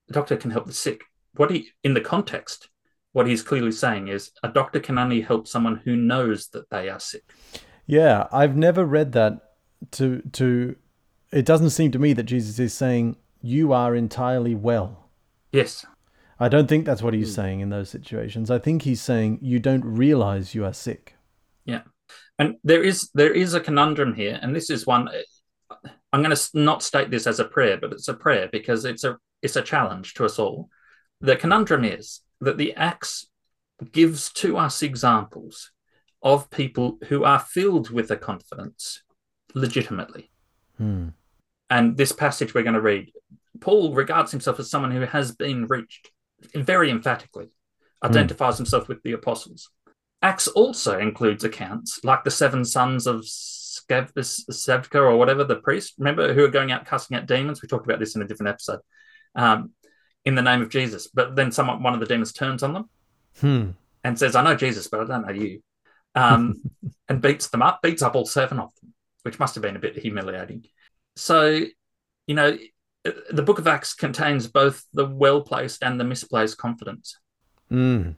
The 0.09 0.15
doctor 0.15 0.37
can 0.37 0.51
help 0.51 0.67
the 0.67 0.73
sick." 0.73 1.03
What 1.37 1.51
he 1.51 1.71
in 1.83 1.95
the 1.95 2.01
context, 2.01 2.69
what 3.13 3.27
he's 3.27 3.43
clearly 3.43 3.73
saying 3.73 4.09
is 4.09 4.31
a 4.43 4.49
doctor 4.49 4.81
can 4.81 4.99
only 4.99 5.21
help 5.21 5.49
someone 5.49 5.77
who 5.85 5.97
knows 5.97 6.49
that 6.49 6.71
they 6.71 6.89
are 6.89 7.01
sick. 7.01 7.25
Yeah, 7.87 8.27
I've 8.33 8.57
never 8.57 8.85
read 8.85 9.13
that 9.13 9.41
to 9.93 10.23
to 10.33 10.77
it 11.33 11.45
doesn't 11.45 11.71
seem 11.71 11.91
to 11.93 11.99
me 11.99 12.13
that 12.13 12.25
Jesus 12.25 12.59
is 12.59 12.73
saying 12.73 13.17
you 13.43 13.73
are 13.73 13.95
entirely 13.95 14.55
well. 14.55 15.11
Yes, 15.53 15.85
I 16.41 16.49
don't 16.49 16.69
think 16.69 16.87
that's 16.87 17.03
what 17.03 17.15
he's 17.15 17.29
hmm. 17.31 17.41
saying 17.41 17.61
in 17.61 17.71
those 17.71 17.91
situations. 17.91 18.51
I 18.51 18.59
think 18.59 18.83
he's 18.83 19.03
saying 19.03 19.39
you 19.43 19.59
don't 19.59 19.85
realize 19.85 20.55
you 20.55 20.65
are 20.65 20.73
sick. 20.73 21.15
yeah, 21.65 21.83
and 22.39 22.57
there 22.65 22.83
is 22.83 23.11
there 23.15 23.33
is 23.33 23.55
a 23.55 23.61
conundrum 23.61 24.15
here, 24.15 24.39
and 24.43 24.55
this 24.55 24.71
is 24.71 24.87
one. 24.87 25.09
I'm 26.15 26.23
going 26.23 26.37
to 26.37 26.49
not 26.55 26.85
state 26.85 27.11
this 27.11 27.27
as 27.27 27.41
a 27.41 27.45
prayer, 27.45 27.77
but 27.77 27.93
it's 27.93 28.07
a 28.07 28.15
prayer 28.15 28.49
because 28.53 28.85
it's 28.85 29.03
a 29.03 29.19
it's 29.43 29.57
a 29.57 29.63
challenge 29.63 30.15
to 30.15 30.25
us 30.25 30.39
all. 30.39 30.69
The 31.21 31.35
conundrum 31.35 31.85
is 31.85 32.21
that 32.41 32.57
the 32.57 32.73
Acts 32.75 33.27
gives 33.91 34.33
to 34.35 34.57
us 34.57 34.81
examples 34.81 35.73
of 36.23 36.51
people 36.51 36.99
who 37.09 37.25
are 37.25 37.41
filled 37.41 37.91
with 37.91 38.13
a 38.13 38.17
confidence 38.17 39.03
legitimately. 39.55 40.31
Hmm. 40.79 41.09
And 41.69 41.97
this 41.97 42.13
passage 42.13 42.55
we're 42.55 42.63
going 42.63 42.75
to 42.75 42.81
read, 42.81 43.11
Paul 43.61 43.93
regards 43.93 44.31
himself 44.31 44.61
as 44.61 44.71
someone 44.71 44.93
who 44.93 45.01
has 45.01 45.33
been 45.33 45.67
reached 45.67 46.13
very 46.55 46.91
emphatically, 46.91 47.49
identifies 48.05 48.57
himself 48.57 48.87
with 48.87 49.03
the 49.03 49.15
apostles. 49.15 49.69
Acts 50.23 50.47
also 50.47 50.97
includes 50.97 51.43
accounts 51.43 52.05
like 52.05 52.23
the 52.23 52.31
seven 52.31 52.65
sons 52.65 53.09
of 53.09 53.27
Savka 53.83 54.97
or 54.97 55.17
whatever, 55.17 55.45
the 55.45 55.57
priest, 55.57 55.95
remember, 55.99 56.33
who 56.33 56.45
are 56.45 56.49
going 56.49 56.73
out 56.73 56.87
casting 56.87 57.17
out 57.17 57.27
demons. 57.27 57.63
We 57.63 57.69
talked 57.69 57.87
about 57.87 57.99
this 57.99 58.17
in 58.17 58.23
a 58.23 58.27
different 58.27 58.51
episode. 58.51 58.81
Um, 59.35 59.73
in 60.25 60.35
the 60.35 60.43
name 60.43 60.63
of 60.63 60.71
Jesus. 60.71 61.09
But 61.09 61.37
then 61.37 61.53
someone, 61.53 61.83
one 61.83 61.95
of 61.95 62.01
the 62.01 62.07
demons 62.07 62.33
turns 62.33 62.63
on 62.63 62.73
them 62.73 62.91
Hmm. 63.41 63.71
and 64.03 64.19
says, 64.19 64.35
I 64.35 64.43
know 64.43 64.55
Jesus, 64.57 64.87
but 64.89 65.01
I 65.01 65.05
don't 65.05 65.27
know 65.27 65.33
you. 65.33 65.61
Um, 66.15 66.63
and 67.09 67.21
beats 67.21 67.49
them 67.49 67.63
up, 67.63 67.83
beats 67.83 68.03
up 68.03 68.15
all 68.15 68.27
seven 68.27 68.59
of 68.59 68.71
them, 68.81 68.95
which 69.23 69.39
must 69.39 69.55
have 69.55 69.63
been 69.63 69.77
a 69.77 69.81
bit 69.81 69.99
humiliating. 69.99 70.65
So, 71.17 71.61
you 72.27 72.35
know, 72.35 72.57
the 73.31 73.43
book 73.43 73.59
of 73.59 73.67
Acts 73.67 73.93
contains 73.93 74.47
both 74.47 74.85
the 74.95 75.05
well 75.05 75.43
placed 75.43 75.83
and 75.83 76.01
the 76.01 76.05
misplaced 76.05 76.57
confidence. 76.57 77.19
Mm. 77.71 78.15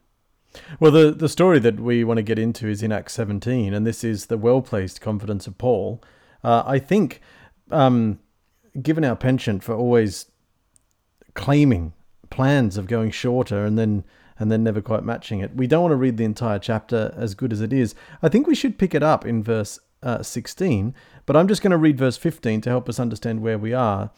Well, 0.80 0.90
the, 0.90 1.10
the 1.10 1.28
story 1.28 1.58
that 1.60 1.80
we 1.80 2.04
want 2.04 2.18
to 2.18 2.22
get 2.22 2.38
into 2.38 2.68
is 2.68 2.82
in 2.82 2.92
Acts 2.92 3.14
17, 3.14 3.74
and 3.74 3.86
this 3.86 4.04
is 4.04 4.26
the 4.26 4.38
well 4.38 4.62
placed 4.62 5.00
confidence 5.00 5.46
of 5.46 5.58
Paul. 5.58 6.02
Uh, 6.44 6.62
I 6.66 6.78
think, 6.78 7.20
um, 7.70 8.20
given 8.80 9.04
our 9.04 9.16
penchant 9.16 9.62
for 9.64 9.74
always 9.74 10.26
claiming 11.34 11.92
plans 12.30 12.76
of 12.76 12.86
going 12.86 13.10
shorter 13.10 13.64
and 13.64 13.78
then 13.78 14.04
and 14.38 14.52
then 14.52 14.62
never 14.62 14.82
quite 14.82 15.02
matching 15.02 15.40
it. 15.40 15.54
We 15.56 15.66
don't 15.66 15.82
want 15.82 15.92
to 15.92 15.96
read 15.96 16.18
the 16.18 16.24
entire 16.24 16.58
chapter 16.58 17.14
as 17.16 17.34
good 17.34 17.52
as 17.52 17.62
it 17.62 17.72
is. 17.72 17.94
I 18.22 18.28
think 18.28 18.46
we 18.46 18.54
should 18.54 18.78
pick 18.78 18.94
it 18.94 19.02
up 19.02 19.24
in 19.24 19.42
verse 19.42 19.78
uh, 20.02 20.22
16, 20.22 20.94
but 21.24 21.36
I'm 21.36 21.48
just 21.48 21.62
going 21.62 21.70
to 21.70 21.78
read 21.78 21.96
verse 21.96 22.18
15 22.18 22.60
to 22.60 22.70
help 22.70 22.88
us 22.88 23.00
understand 23.00 23.40
where 23.40 23.58
we 23.58 23.72
are. 23.72 24.10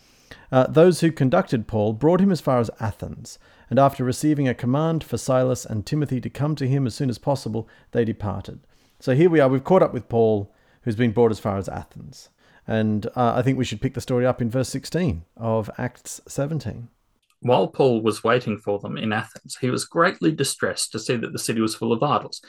Uh, 0.50 0.66
those 0.66 1.00
who 1.00 1.12
conducted 1.12 1.68
Paul 1.68 1.92
brought 1.92 2.20
him 2.20 2.32
as 2.32 2.40
far 2.40 2.58
as 2.58 2.70
Athens, 2.80 3.38
and 3.70 3.78
after 3.78 4.04
receiving 4.04 4.48
a 4.48 4.54
command 4.54 5.04
for 5.04 5.18
Silas 5.18 5.64
and 5.64 5.84
Timothy 5.84 6.20
to 6.20 6.30
come 6.30 6.54
to 6.56 6.68
him 6.68 6.86
as 6.86 6.94
soon 6.94 7.10
as 7.10 7.18
possible, 7.18 7.68
they 7.92 8.04
departed. 8.04 8.60
So 9.00 9.14
here 9.14 9.30
we 9.30 9.40
are, 9.40 9.48
we've 9.48 9.64
caught 9.64 9.82
up 9.82 9.92
with 9.92 10.08
Paul, 10.08 10.52
who's 10.82 10.96
been 10.96 11.12
brought 11.12 11.30
as 11.30 11.38
far 11.38 11.58
as 11.58 11.68
Athens. 11.68 12.30
And 12.66 13.06
uh, 13.16 13.34
I 13.34 13.42
think 13.42 13.56
we 13.56 13.64
should 13.64 13.80
pick 13.80 13.94
the 13.94 14.00
story 14.00 14.26
up 14.26 14.42
in 14.42 14.50
verse 14.50 14.68
16 14.68 15.24
of 15.36 15.70
Acts 15.78 16.20
17. 16.28 16.88
While 17.40 17.68
Paul 17.68 18.02
was 18.02 18.24
waiting 18.24 18.58
for 18.58 18.78
them 18.78 18.98
in 18.98 19.12
Athens, 19.12 19.56
he 19.60 19.70
was 19.70 19.84
greatly 19.84 20.32
distressed 20.32 20.92
to 20.92 20.98
see 20.98 21.16
that 21.16 21.32
the 21.32 21.38
city 21.38 21.60
was 21.60 21.74
full 21.74 21.92
of 21.92 22.02
idols. 22.02 22.42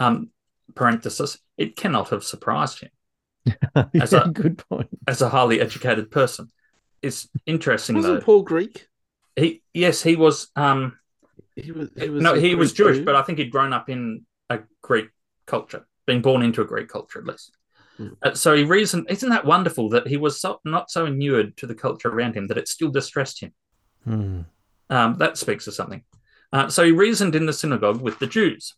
Um, 0.00 0.30
parenthesis, 0.74 1.38
it 1.56 1.76
cannot 1.76 2.08
have 2.10 2.24
surprised 2.24 2.80
him. 2.80 2.90
as 4.00 4.12
a 4.12 4.28
good 4.32 4.62
point. 4.68 4.88
As 5.06 5.22
a 5.22 5.28
highly 5.28 5.60
educated 5.60 6.10
person, 6.10 6.48
it's 7.02 7.28
interesting. 7.46 7.96
Wasn't 7.96 8.20
though, 8.20 8.24
Paul 8.24 8.42
Greek? 8.42 8.88
He 9.36 9.62
yes, 9.72 10.02
he 10.02 10.16
was. 10.16 10.48
Um, 10.56 10.98
he 11.56 11.72
was. 11.72 11.90
He 11.96 12.08
was 12.08 12.22
no, 12.22 12.34
he 12.34 12.50
Greek 12.50 12.58
was 12.58 12.72
Jewish, 12.72 12.98
Jew? 12.98 13.04
but 13.04 13.16
I 13.16 13.22
think 13.22 13.38
he'd 13.38 13.50
grown 13.50 13.72
up 13.72 13.88
in 13.88 14.26
a 14.50 14.60
Greek 14.82 15.08
culture, 15.46 15.86
being 16.06 16.22
born 16.22 16.42
into 16.42 16.62
a 16.62 16.66
Greek 16.66 16.88
culture 16.88 17.18
at 17.18 17.26
least. 17.26 17.56
Hmm. 17.96 18.08
Uh, 18.22 18.34
so 18.34 18.54
he 18.54 18.64
reasoned. 18.64 19.06
Isn't 19.10 19.30
that 19.30 19.44
wonderful 19.44 19.88
that 19.90 20.06
he 20.06 20.16
was 20.16 20.40
so, 20.40 20.60
not 20.64 20.90
so 20.90 21.06
inured 21.06 21.56
to 21.58 21.66
the 21.66 21.74
culture 21.74 22.08
around 22.08 22.36
him 22.36 22.46
that 22.48 22.58
it 22.58 22.68
still 22.68 22.90
distressed 22.90 23.40
him? 23.40 23.52
Hmm. 24.04 24.40
Um, 24.90 25.16
that 25.18 25.38
speaks 25.38 25.66
of 25.66 25.74
something. 25.74 26.02
Uh, 26.52 26.68
so 26.68 26.84
he 26.84 26.92
reasoned 26.92 27.34
in 27.34 27.46
the 27.46 27.52
synagogue 27.52 28.02
with 28.02 28.18
the 28.18 28.26
Jews 28.26 28.74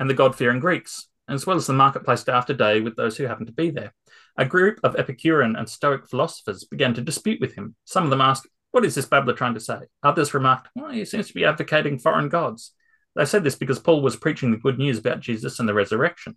and 0.00 0.10
the 0.10 0.14
God 0.14 0.34
fearing 0.34 0.58
Greeks, 0.58 1.08
as 1.28 1.46
well 1.46 1.56
as 1.56 1.66
the 1.66 1.72
marketplace 1.72 2.24
day 2.24 2.32
after 2.32 2.52
day 2.52 2.80
with 2.80 2.96
those 2.96 3.16
who 3.16 3.26
happened 3.26 3.46
to 3.46 3.52
be 3.52 3.70
there. 3.70 3.94
A 4.36 4.44
group 4.44 4.80
of 4.82 4.96
Epicurean 4.96 5.54
and 5.54 5.68
Stoic 5.68 6.08
philosophers 6.08 6.64
began 6.64 6.94
to 6.94 7.00
dispute 7.00 7.40
with 7.40 7.54
him. 7.54 7.76
Some 7.84 8.04
of 8.04 8.10
them 8.10 8.20
asked, 8.20 8.48
What 8.72 8.84
is 8.84 8.94
this 8.94 9.06
babbler 9.06 9.34
trying 9.34 9.54
to 9.54 9.60
say? 9.60 9.78
Others 10.02 10.34
remarked, 10.34 10.68
Well, 10.74 10.90
he 10.90 11.04
seems 11.04 11.28
to 11.28 11.34
be 11.34 11.44
advocating 11.44 11.98
foreign 11.98 12.28
gods. 12.28 12.72
They 13.14 13.26
said 13.26 13.44
this 13.44 13.54
because 13.54 13.78
Paul 13.78 14.02
was 14.02 14.16
preaching 14.16 14.50
the 14.50 14.56
good 14.56 14.78
news 14.78 14.98
about 14.98 15.20
Jesus 15.20 15.60
and 15.60 15.68
the 15.68 15.74
resurrection. 15.74 16.36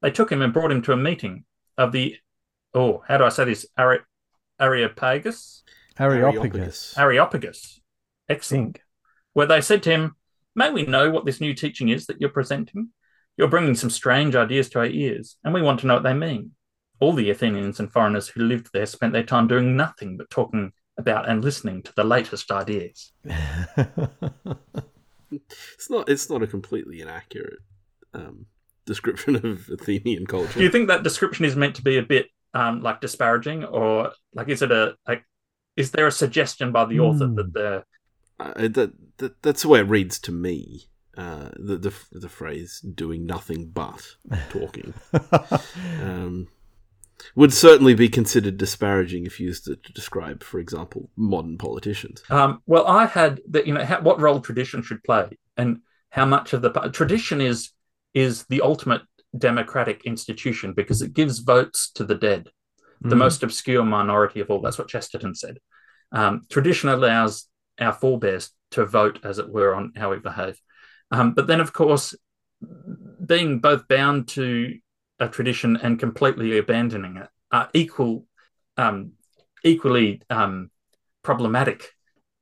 They 0.00 0.10
took 0.10 0.32
him 0.32 0.42
and 0.42 0.52
brought 0.52 0.72
him 0.72 0.82
to 0.82 0.92
a 0.92 0.96
meeting 0.96 1.44
of 1.76 1.92
the, 1.92 2.16
oh, 2.72 3.02
how 3.06 3.18
do 3.18 3.24
I 3.24 3.28
say 3.28 3.44
this? 3.44 3.66
Are- 3.76 4.06
Areopagus? 4.58 5.62
Areopagus. 5.98 6.94
Areopagus. 6.98 7.80
Excellent. 8.28 8.78
Where 9.34 9.46
they 9.46 9.60
said 9.60 9.82
to 9.84 9.90
him, 9.90 10.16
May 10.56 10.70
we 10.70 10.86
know 10.86 11.10
what 11.10 11.24
this 11.26 11.40
new 11.40 11.52
teaching 11.52 11.88
is 11.88 12.06
that 12.06 12.20
you're 12.20 12.30
presenting? 12.30 12.90
You're 13.36 13.48
bringing 13.48 13.74
some 13.74 13.90
strange 13.90 14.36
ideas 14.36 14.68
to 14.70 14.78
our 14.78 14.86
ears, 14.86 15.36
and 15.42 15.52
we 15.52 15.60
want 15.60 15.80
to 15.80 15.86
know 15.88 15.94
what 15.94 16.04
they 16.04 16.14
mean. 16.14 16.52
All 17.00 17.12
the 17.12 17.30
Athenians 17.30 17.80
and 17.80 17.92
foreigners 17.92 18.28
who 18.28 18.42
lived 18.44 18.70
there 18.72 18.86
spent 18.86 19.12
their 19.12 19.24
time 19.24 19.48
doing 19.48 19.76
nothing 19.76 20.16
but 20.16 20.30
talking 20.30 20.72
about 20.96 21.28
and 21.28 21.42
listening 21.44 21.82
to 21.82 21.92
the 21.94 22.04
latest 22.04 22.50
ideas. 22.50 23.12
It's 25.74 25.90
not. 25.90 26.08
It's 26.08 26.30
not 26.30 26.42
a 26.42 26.46
completely 26.46 27.00
inaccurate 27.00 27.58
um, 28.12 28.46
description 28.86 29.34
of 29.34 29.68
Athenian 29.68 30.26
culture. 30.26 30.58
Do 30.60 30.62
you 30.62 30.70
think 30.70 30.86
that 30.88 31.02
description 31.02 31.44
is 31.44 31.56
meant 31.56 31.74
to 31.76 31.82
be 31.82 31.96
a 31.98 32.02
bit 32.02 32.26
um, 32.52 32.82
like 32.82 33.00
disparaging, 33.00 33.64
or 33.64 34.12
like 34.32 34.48
is 34.48 34.62
it 34.62 34.70
a 34.70 34.94
like 35.08 35.24
is 35.76 35.90
there 35.90 36.06
a 36.06 36.12
suggestion 36.12 36.70
by 36.70 36.84
the 36.84 37.00
author 37.00 37.26
Hmm. 37.26 37.34
that 37.34 37.52
the 37.52 37.84
Uh, 38.38 38.68
that, 38.68 38.92
that 39.18 39.42
that's 39.42 39.62
the 39.62 39.68
way 39.68 39.80
it 39.80 39.88
reads 39.88 40.20
to 40.20 40.30
me. 40.32 40.88
Uh, 41.16 41.50
the, 41.56 41.78
the 41.78 41.92
the 42.12 42.28
phrase 42.28 42.80
"doing 42.80 43.26
nothing 43.26 43.70
but 43.70 44.14
talking" 44.50 44.94
um, 46.00 46.46
would 47.34 47.52
certainly 47.52 47.94
be 47.94 48.08
considered 48.08 48.56
disparaging 48.56 49.26
if 49.26 49.40
used 49.40 49.64
to, 49.64 49.76
to 49.76 49.92
describe, 49.92 50.42
for 50.42 50.58
example, 50.58 51.10
modern 51.16 51.58
politicians. 51.58 52.22
Um, 52.30 52.62
well, 52.66 52.86
I 52.86 53.06
had 53.06 53.40
that. 53.50 53.66
You 53.66 53.74
know, 53.74 53.84
how, 53.84 54.00
what 54.00 54.20
role 54.20 54.40
tradition 54.40 54.82
should 54.82 55.02
play, 55.02 55.28
and 55.56 55.78
how 56.10 56.26
much 56.26 56.52
of 56.52 56.62
the 56.62 56.70
tradition 56.92 57.40
is 57.40 57.70
is 58.12 58.44
the 58.46 58.60
ultimate 58.60 59.02
democratic 59.36 60.04
institution 60.04 60.72
because 60.72 61.02
it 61.02 61.12
gives 61.12 61.40
votes 61.40 61.90
to 61.92 62.04
the 62.04 62.14
dead, 62.14 62.48
the 63.00 63.16
Mm. 63.16 63.18
most 63.18 63.42
obscure 63.42 63.84
minority 63.84 64.40
of 64.40 64.50
all. 64.50 64.60
That's 64.60 64.78
what 64.78 64.88
Chesterton 64.88 65.34
said. 65.34 65.58
Um, 66.12 66.46
tradition 66.48 66.88
allows 66.88 67.48
our 67.80 67.92
forebears 67.92 68.50
to 68.70 68.86
vote, 68.86 69.18
as 69.24 69.38
it 69.38 69.48
were, 69.48 69.74
on 69.74 69.92
how 69.96 70.10
we 70.12 70.18
behave. 70.18 70.60
Um, 71.10 71.34
but 71.34 71.48
then, 71.48 71.60
of 71.60 71.72
course, 71.72 72.14
being 73.26 73.58
both 73.58 73.88
bound 73.88 74.28
to 74.28 74.78
a 75.24 75.28
tradition 75.28 75.76
and 75.76 75.98
completely 75.98 76.58
abandoning 76.58 77.16
it 77.16 77.28
are 77.50 77.68
equal, 77.72 78.26
um, 78.76 79.12
equally 79.64 80.22
um, 80.30 80.70
problematic 81.22 81.90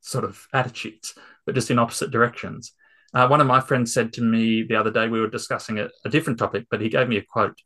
sort 0.01 0.25
of 0.25 0.47
attitudes, 0.53 1.15
but 1.45 1.55
just 1.55 1.71
in 1.71 1.79
opposite 1.79 2.11
directions. 2.11 2.73
Uh, 3.13 3.27
one 3.27 3.41
of 3.41 3.47
my 3.47 3.59
friends 3.59 3.93
said 3.93 4.11
to 4.13 4.21
me 4.21 4.63
the 4.63 4.75
other 4.75 4.91
day, 4.91 5.07
we 5.07 5.21
were 5.21 5.29
discussing 5.29 5.79
a, 5.79 5.87
a 6.03 6.09
different 6.09 6.39
topic, 6.39 6.65
but 6.69 6.81
he 6.81 6.89
gave 6.89 7.07
me 7.07 7.17
a 7.17 7.21
quote. 7.21 7.57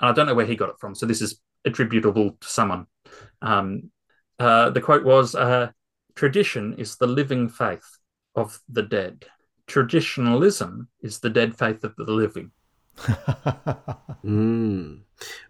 And 0.00 0.10
I 0.10 0.12
don't 0.12 0.26
know 0.26 0.34
where 0.34 0.46
he 0.46 0.56
got 0.56 0.70
it 0.70 0.76
from. 0.80 0.94
So 0.94 1.06
this 1.06 1.22
is 1.22 1.40
attributable 1.64 2.36
to 2.40 2.48
someone. 2.48 2.86
Um, 3.42 3.90
uh, 4.38 4.70
the 4.70 4.80
quote 4.80 5.04
was 5.04 5.34
uh, 5.34 5.70
Tradition 6.14 6.74
is 6.74 6.96
the 6.96 7.06
living 7.06 7.48
faith 7.48 7.86
of 8.34 8.58
the 8.68 8.82
dead. 8.82 9.26
Traditionalism 9.66 10.88
is 11.00 11.20
the 11.20 11.30
dead 11.30 11.56
faith 11.56 11.84
of 11.84 11.94
the 11.96 12.04
living. 12.04 12.50
Mm. 14.24 15.00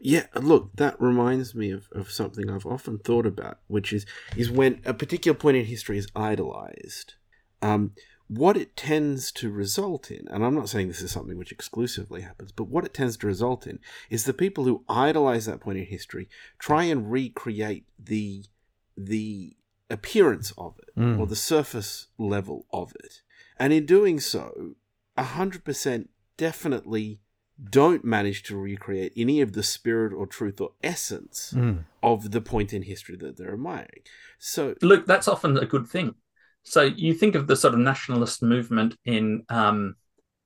Yeah, 0.01 0.27
look, 0.35 0.75
that 0.77 1.01
reminds 1.01 1.55
me 1.55 1.71
of, 1.71 1.89
of 1.93 2.11
something 2.11 2.51
I've 2.51 2.67
often 2.67 2.99
thought 2.99 3.25
about, 3.25 3.59
which 3.69 3.93
is 3.93 4.05
is 4.37 4.51
when 4.51 4.81
a 4.85 4.93
particular 4.93 5.37
point 5.39 5.57
in 5.57 5.65
history 5.65 5.97
is 5.97 6.09
idolized. 6.17 7.15
Um, 7.63 7.93
what 8.27 8.57
it 8.57 8.77
tends 8.77 9.31
to 9.33 9.51
result 9.51 10.11
in, 10.11 10.27
and 10.29 10.45
I'm 10.45 10.55
not 10.55 10.69
saying 10.69 10.89
this 10.89 11.03
is 11.03 11.13
something 11.13 11.39
which 11.39 11.53
exclusively 11.53 12.23
happens, 12.23 12.51
but 12.53 12.69
what 12.69 12.85
it 12.85 12.95
tends 12.95 13.17
to 13.19 13.27
result 13.27 13.67
in 13.67 13.79
is 14.11 14.25
the 14.25 14.33
people 14.35 14.65
who 14.65 14.85
idolize 14.89 15.47
that 15.47 15.61
point 15.61 15.79
in 15.79 15.85
history 15.87 16.29
try 16.59 16.85
and 16.85 17.11
recreate 17.13 17.87
the 17.99 18.45
the 18.97 19.57
appearance 19.91 20.53
of 20.59 20.77
it 20.79 20.99
Mm. 20.99 21.19
or 21.19 21.27
the 21.27 21.37
surface 21.37 22.09
level 22.19 22.67
of 22.73 22.93
it, 23.05 23.23
and 23.59 23.73
in 23.73 23.87
doing 23.87 24.19
so, 24.19 24.75
hundred 25.17 25.65
percent 25.65 26.11
definitely 26.37 27.21
don't 27.71 28.05
manage 28.05 28.43
to 28.45 28.57
recreate 28.57 29.13
any 29.17 29.41
of 29.41 29.53
the 29.53 29.63
spirit 29.63 30.13
or 30.13 30.27
truth 30.27 30.61
or 30.61 30.73
essence 30.83 31.53
Mm. 31.57 31.85
of 32.03 32.31
the 32.33 32.41
point 32.41 32.73
in 32.73 32.83
history 32.83 33.17
that 33.17 33.37
they're 33.37 33.53
admiring. 33.53 34.03
So, 34.39 34.75
Look, 34.83 35.07
that's 35.07 35.29
often 35.29 35.57
a 35.59 35.67
good 35.67 35.87
thing. 35.87 36.15
So 36.65 36.83
you 36.83 37.15
think 37.15 37.35
of 37.35 37.47
the 37.47 37.57
sort 37.57 37.75
of 37.75 37.81
nationalist 37.81 38.43
movement 38.43 38.97
in 39.05 39.45
um, 39.49 39.97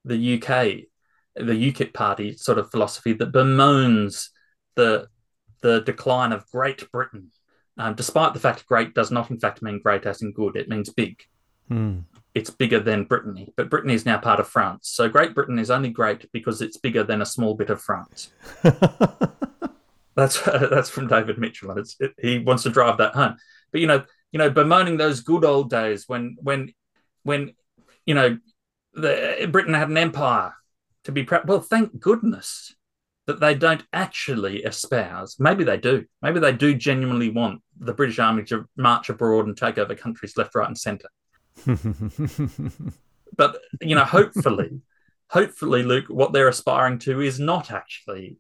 the 0.04 0.34
UK, 0.36 0.86
the 1.36 1.72
UKIP 1.72 1.94
party 1.94 2.36
sort 2.36 2.58
of 2.58 2.70
philosophy 2.70 3.12
that 3.14 3.32
bemoans 3.32 4.30
the 4.74 5.08
the 5.60 5.80
decline 5.80 6.32
of 6.32 6.48
Great 6.50 6.88
Britain, 6.92 7.30
um, 7.78 7.94
despite 7.94 8.32
the 8.34 8.38
fact 8.40 8.66
great 8.66 8.94
does 8.94 9.10
not 9.10 9.30
in 9.30 9.40
fact 9.40 9.60
mean 9.62 9.80
great 9.82 10.06
as 10.06 10.22
in 10.22 10.32
good. 10.32 10.56
It 10.56 10.68
means 10.68 10.90
big. 10.90 11.20
Mm. 11.70 12.04
It's 12.34 12.50
bigger 12.50 12.78
than 12.78 13.04
Brittany, 13.04 13.52
but 13.56 13.70
Brittany 13.70 13.94
is 13.94 14.06
now 14.06 14.18
part 14.18 14.38
of 14.38 14.48
France. 14.48 14.90
So 14.90 15.08
Great 15.08 15.34
Britain 15.34 15.58
is 15.58 15.70
only 15.70 15.90
great 15.90 16.30
because 16.32 16.62
it's 16.62 16.76
bigger 16.76 17.02
than 17.02 17.20
a 17.20 17.26
small 17.26 17.54
bit 17.54 17.70
of 17.70 17.80
France. 17.80 18.30
That's 20.18 20.40
that's 20.44 20.90
from 20.90 21.06
David 21.06 21.38
Mitchell, 21.38 21.70
and 21.70 21.78
it's, 21.78 21.94
it, 22.00 22.12
he 22.18 22.40
wants 22.40 22.64
to 22.64 22.70
drive 22.70 22.98
that 22.98 23.14
home. 23.14 23.36
But 23.70 23.80
you 23.80 23.86
know, 23.86 24.04
you 24.32 24.38
know, 24.38 24.50
bemoaning 24.50 24.96
those 24.96 25.20
good 25.20 25.44
old 25.44 25.70
days 25.70 26.08
when 26.08 26.36
when 26.40 26.74
when 27.22 27.52
you 28.04 28.14
know 28.14 28.36
the 28.94 29.48
Britain 29.50 29.74
had 29.74 29.90
an 29.90 29.96
empire 29.96 30.54
to 31.04 31.12
be 31.12 31.22
proud. 31.22 31.46
Well, 31.46 31.60
thank 31.60 32.00
goodness 32.00 32.74
that 33.28 33.38
they 33.38 33.54
don't 33.54 33.84
actually 33.92 34.64
espouse. 34.64 35.36
Maybe 35.38 35.62
they 35.62 35.76
do. 35.76 36.04
Maybe 36.20 36.40
they 36.40 36.52
do 36.52 36.74
genuinely 36.74 37.30
want 37.30 37.62
the 37.78 37.94
British 37.94 38.18
Army 38.18 38.42
to 38.44 38.66
march 38.76 39.10
abroad 39.10 39.46
and 39.46 39.56
take 39.56 39.78
over 39.78 39.94
countries 39.94 40.36
left, 40.36 40.56
right, 40.56 40.66
and 40.66 40.76
centre. 40.76 41.10
But 43.36 43.60
you 43.80 43.94
know, 43.94 44.04
hopefully, 44.04 44.80
hopefully, 45.28 45.82
Luke, 45.82 46.06
what 46.08 46.32
they're 46.32 46.48
aspiring 46.48 46.98
to 47.00 47.20
is 47.20 47.38
not 47.38 47.70
actually 47.70 48.38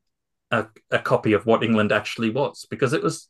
a, 0.50 0.66
a 0.90 0.98
copy 0.98 1.32
of 1.32 1.46
what 1.46 1.62
England 1.62 1.92
actually 1.92 2.30
was, 2.30 2.66
because 2.68 2.92
it 2.92 3.02
was 3.02 3.28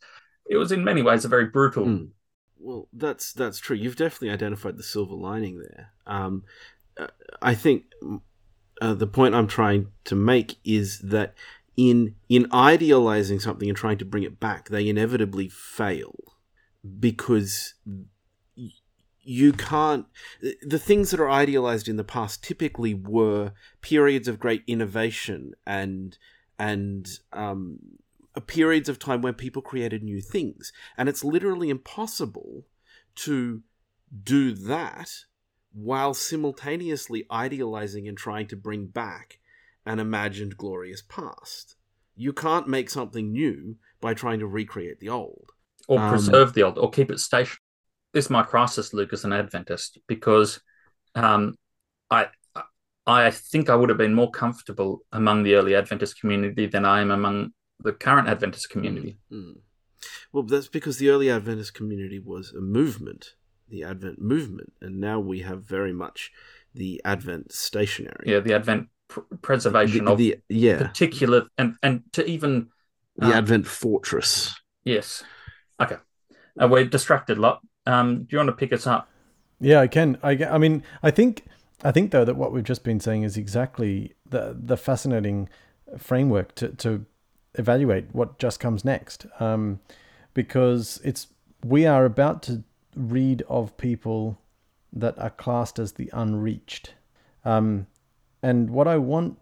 it 0.48 0.56
was 0.56 0.72
in 0.72 0.84
many 0.84 1.02
ways 1.02 1.24
a 1.24 1.28
very 1.28 1.46
brutal. 1.46 1.84
Mm. 1.84 2.08
well, 2.58 2.88
that's 2.92 3.32
that's 3.32 3.58
true. 3.58 3.76
You've 3.76 3.96
definitely 3.96 4.30
identified 4.30 4.76
the 4.76 4.82
silver 4.82 5.14
lining 5.14 5.58
there. 5.58 5.92
Um, 6.06 6.44
uh, 6.98 7.08
I 7.42 7.54
think 7.54 7.84
uh, 8.80 8.94
the 8.94 9.06
point 9.06 9.34
I'm 9.34 9.48
trying 9.48 9.88
to 10.04 10.14
make 10.14 10.56
is 10.64 11.00
that 11.00 11.34
in 11.76 12.14
in 12.28 12.46
idealizing 12.52 13.40
something 13.40 13.68
and 13.68 13.76
trying 13.76 13.98
to 13.98 14.04
bring 14.04 14.22
it 14.22 14.40
back, 14.40 14.68
they 14.68 14.88
inevitably 14.88 15.48
fail 15.48 16.14
because 16.98 17.74
you 19.28 19.52
can't 19.52 20.06
the 20.62 20.78
things 20.78 21.10
that 21.10 21.20
are 21.20 21.30
idealized 21.30 21.86
in 21.86 21.96
the 21.96 22.04
past 22.04 22.42
typically 22.42 22.94
were 22.94 23.52
periods 23.82 24.26
of 24.26 24.40
great 24.40 24.62
innovation 24.66 25.52
and 25.66 26.16
and 26.58 27.06
um, 27.34 27.78
periods 28.46 28.88
of 28.88 28.98
time 28.98 29.20
when 29.20 29.34
people 29.34 29.62
created 29.62 30.02
new 30.02 30.20
things. 30.20 30.72
And 30.96 31.08
it's 31.08 31.22
literally 31.22 31.68
impossible 31.68 32.64
to 33.16 33.62
do 34.24 34.52
that 34.52 35.10
while 35.72 36.14
simultaneously 36.14 37.26
idealizing 37.30 38.08
and 38.08 38.16
trying 38.16 38.48
to 38.48 38.56
bring 38.56 38.86
back 38.86 39.38
an 39.84 39.98
imagined 39.98 40.56
glorious 40.56 41.02
past. 41.02 41.76
You 42.16 42.32
can't 42.32 42.66
make 42.66 42.88
something 42.90 43.30
new 43.30 43.76
by 44.00 44.14
trying 44.14 44.40
to 44.40 44.46
recreate 44.46 45.00
the 45.00 45.10
old. 45.10 45.52
Or 45.86 45.98
Um, 46.00 46.10
preserve 46.10 46.54
the 46.54 46.62
old 46.62 46.78
or 46.78 46.90
keep 46.90 47.10
it 47.10 47.20
stationary. 47.20 47.58
This 48.18 48.24
is 48.24 48.30
my 48.30 48.42
crisis, 48.42 48.92
Luke, 48.92 49.12
as 49.12 49.24
an 49.24 49.32
Adventist, 49.32 49.98
because 50.08 50.58
um, 51.14 51.54
I 52.10 52.26
I 53.06 53.30
think 53.30 53.70
I 53.70 53.76
would 53.76 53.90
have 53.90 53.98
been 53.98 54.12
more 54.12 54.32
comfortable 54.32 55.02
among 55.12 55.44
the 55.44 55.54
early 55.54 55.76
Adventist 55.76 56.18
community 56.18 56.66
than 56.66 56.84
I 56.84 57.00
am 57.00 57.12
among 57.12 57.52
the 57.78 57.92
current 57.92 58.26
Adventist 58.26 58.70
community. 58.70 59.18
Mm. 59.32 59.58
Well, 60.32 60.42
that's 60.42 60.66
because 60.66 60.98
the 60.98 61.10
early 61.10 61.30
Adventist 61.30 61.74
community 61.74 62.18
was 62.18 62.52
a 62.52 62.60
movement, 62.60 63.34
the 63.68 63.84
Advent 63.84 64.20
movement, 64.20 64.72
and 64.80 64.98
now 64.98 65.20
we 65.20 65.42
have 65.42 65.62
very 65.62 65.92
much 65.92 66.32
the 66.74 67.00
Advent 67.04 67.52
stationary. 67.52 68.24
Yeah, 68.26 68.40
the 68.40 68.54
Advent 68.54 68.88
pr- 69.06 69.20
preservation 69.42 70.06
the, 70.06 70.10
of 70.10 70.18
the- 70.18 70.38
yeah, 70.48 70.78
particular 70.78 71.46
and 71.56 71.76
and 71.84 72.02
to 72.14 72.26
even 72.26 72.70
the 73.14 73.26
um, 73.26 73.32
Advent 73.32 73.68
fortress. 73.68 74.60
yes. 74.82 75.22
Okay, 75.80 75.98
uh, 76.60 76.66
we're 76.66 76.84
distracted 76.84 77.38
a 77.38 77.40
lot. 77.40 77.60
Um, 77.88 78.24
do 78.24 78.26
you 78.30 78.38
want 78.38 78.48
to 78.48 78.52
pick 78.52 78.72
us 78.72 78.86
up? 78.86 79.08
Yeah, 79.60 79.80
I 79.80 79.88
can. 79.88 80.18
I, 80.22 80.32
I 80.44 80.58
mean, 80.58 80.84
I 81.02 81.10
think, 81.10 81.44
I 81.82 81.90
think 81.90 82.10
though 82.10 82.24
that 82.24 82.36
what 82.36 82.52
we've 82.52 82.62
just 82.62 82.84
been 82.84 83.00
saying 83.00 83.22
is 83.22 83.36
exactly 83.36 84.14
the 84.28 84.56
the 84.58 84.76
fascinating 84.76 85.48
framework 85.96 86.54
to 86.56 86.68
to 86.68 87.06
evaluate 87.54 88.14
what 88.14 88.38
just 88.38 88.60
comes 88.60 88.84
next, 88.84 89.26
um, 89.40 89.80
because 90.34 91.00
it's 91.02 91.28
we 91.64 91.86
are 91.86 92.04
about 92.04 92.42
to 92.44 92.62
read 92.94 93.42
of 93.48 93.76
people 93.78 94.38
that 94.92 95.18
are 95.18 95.30
classed 95.30 95.78
as 95.78 95.92
the 95.92 96.10
unreached, 96.12 96.94
um, 97.44 97.86
and 98.42 98.70
what 98.70 98.86
I 98.86 98.98
want 98.98 99.38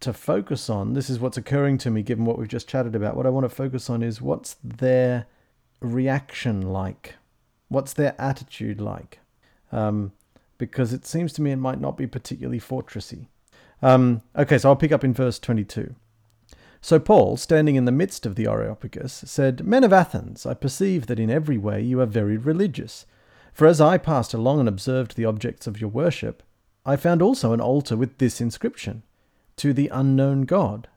to 0.00 0.12
focus 0.12 0.70
on. 0.70 0.92
This 0.92 1.10
is 1.10 1.18
what's 1.18 1.36
occurring 1.36 1.78
to 1.78 1.90
me, 1.90 2.02
given 2.02 2.24
what 2.24 2.38
we've 2.38 2.48
just 2.48 2.68
chatted 2.68 2.94
about. 2.94 3.16
What 3.16 3.26
I 3.26 3.30
want 3.30 3.44
to 3.44 3.54
focus 3.54 3.90
on 3.90 4.02
is 4.04 4.22
what's 4.22 4.54
their 4.62 5.26
reaction 5.80 6.62
like 6.62 7.16
what's 7.68 7.92
their 7.92 8.14
attitude 8.18 8.80
like? 8.80 9.20
Um, 9.72 10.12
because 10.56 10.92
it 10.92 11.06
seems 11.06 11.32
to 11.34 11.42
me 11.42 11.52
it 11.52 11.56
might 11.56 11.80
not 11.80 11.96
be 11.96 12.06
particularly 12.06 12.60
fortressy. 12.60 13.26
Um, 13.80 14.22
okay, 14.36 14.58
so 14.58 14.70
I'll 14.70 14.76
pick 14.76 14.92
up 14.92 15.04
in 15.04 15.14
verse 15.14 15.38
22. 15.38 15.94
So 16.80 16.98
Paul, 16.98 17.36
standing 17.36 17.76
in 17.76 17.84
the 17.84 17.92
midst 17.92 18.24
of 18.26 18.34
the 18.34 18.46
Areopagus, 18.46 19.24
said, 19.26 19.66
Men 19.66 19.84
of 19.84 19.92
Athens, 19.92 20.46
I 20.46 20.54
perceive 20.54 21.06
that 21.06 21.18
in 21.18 21.30
every 21.30 21.58
way 21.58 21.82
you 21.82 22.00
are 22.00 22.06
very 22.06 22.36
religious. 22.36 23.06
For 23.52 23.66
as 23.66 23.80
I 23.80 23.98
passed 23.98 24.32
along 24.32 24.60
and 24.60 24.68
observed 24.68 25.16
the 25.16 25.24
objects 25.24 25.66
of 25.66 25.80
your 25.80 25.90
worship, 25.90 26.42
I 26.86 26.96
found 26.96 27.20
also 27.20 27.52
an 27.52 27.60
altar 27.60 27.96
with 27.96 28.18
this 28.18 28.40
inscription, 28.40 29.02
To 29.56 29.72
the 29.72 29.88
unknown 29.88 30.42
God. 30.42 30.88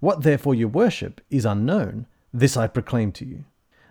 What 0.00 0.22
therefore 0.22 0.54
you 0.54 0.68
worship 0.68 1.20
is 1.30 1.44
unknown, 1.44 2.06
this 2.32 2.56
I 2.56 2.66
proclaim 2.66 3.12
to 3.12 3.24
you. 3.24 3.44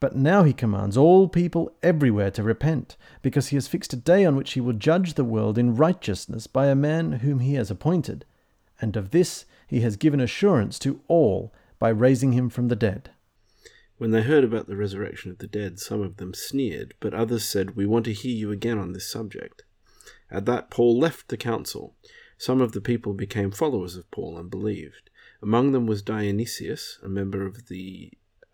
But 0.00 0.16
now 0.16 0.44
he 0.44 0.52
commands 0.52 0.96
all 0.96 1.28
people 1.28 1.72
everywhere 1.82 2.30
to 2.32 2.42
repent, 2.42 2.96
because 3.20 3.48
he 3.48 3.56
has 3.56 3.66
fixed 3.66 3.92
a 3.92 3.96
day 3.96 4.24
on 4.24 4.36
which 4.36 4.52
he 4.52 4.60
will 4.60 4.72
judge 4.72 5.14
the 5.14 5.24
world 5.24 5.58
in 5.58 5.74
righteousness 5.74 6.46
by 6.46 6.66
a 6.66 6.76
man 6.76 7.12
whom 7.12 7.40
he 7.40 7.54
has 7.54 7.70
appointed. 7.70 8.24
And 8.80 8.96
of 8.96 9.10
this 9.10 9.44
he 9.66 9.80
has 9.80 9.96
given 9.96 10.20
assurance 10.20 10.78
to 10.80 11.00
all 11.08 11.52
by 11.78 11.88
raising 11.88 12.32
him 12.32 12.48
from 12.48 12.68
the 12.68 12.76
dead. 12.76 13.10
When 13.98 14.12
they 14.12 14.22
heard 14.22 14.44
about 14.44 14.68
the 14.68 14.76
resurrection 14.76 15.32
of 15.32 15.38
the 15.38 15.48
dead, 15.48 15.80
some 15.80 16.00
of 16.00 16.18
them 16.18 16.32
sneered, 16.32 16.94
but 17.00 17.12
others 17.12 17.44
said, 17.44 17.74
We 17.74 17.84
want 17.84 18.04
to 18.04 18.12
hear 18.12 18.34
you 18.34 18.52
again 18.52 18.78
on 18.78 18.92
this 18.92 19.10
subject. 19.10 19.64
At 20.30 20.46
that, 20.46 20.70
Paul 20.70 20.96
left 20.96 21.28
the 21.28 21.36
council. 21.36 21.96
Some 22.36 22.60
of 22.60 22.70
the 22.70 22.80
people 22.80 23.14
became 23.14 23.50
followers 23.50 23.96
of 23.96 24.08
Paul 24.12 24.38
and 24.38 24.48
believed. 24.48 25.10
Among 25.42 25.72
them 25.72 25.86
was 25.86 26.02
Dionysius, 26.02 27.00
a 27.02 27.08
member 27.08 27.44
of 27.44 27.66
the 27.66 28.12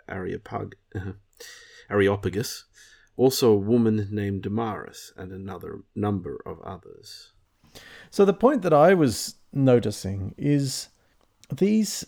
Areopag- 0.09 0.75
Areopagus, 1.91 2.65
also 3.17 3.53
a 3.53 3.57
woman 3.57 4.09
named 4.11 4.43
Damaris, 4.43 5.13
and 5.17 5.33
another 5.33 5.81
number 5.95 6.41
of 6.47 6.61
others. 6.61 7.33
So 8.11 8.25
the 8.25 8.33
point 8.33 8.63
that 8.63 8.73
I 8.73 8.95
was 8.95 9.37
noticing 9.53 10.35
is 10.37 10.89
these. 11.53 12.07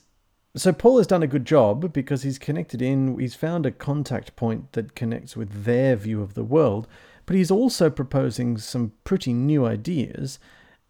So 0.57 0.73
Paul 0.73 0.99
has 0.99 1.07
done 1.07 1.23
a 1.23 1.27
good 1.27 1.45
job 1.45 1.93
because 1.93 2.23
he's 2.23 2.39
connected 2.39 2.81
in, 2.81 3.19
he's 3.19 3.35
found 3.35 3.67
a 3.67 3.71
contact 3.71 4.37
point 4.37 4.73
that 4.73 4.95
connects 4.95 5.37
with 5.37 5.65
their 5.65 5.97
view 5.97 6.23
of 6.23 6.33
the 6.33 6.45
world, 6.45 6.89
but 7.27 7.37
he's 7.37 7.51
also 7.51 7.91
proposing 7.91 8.57
some 8.57 8.93
pretty 9.05 9.35
new 9.35 9.67
ideas. 9.67 10.39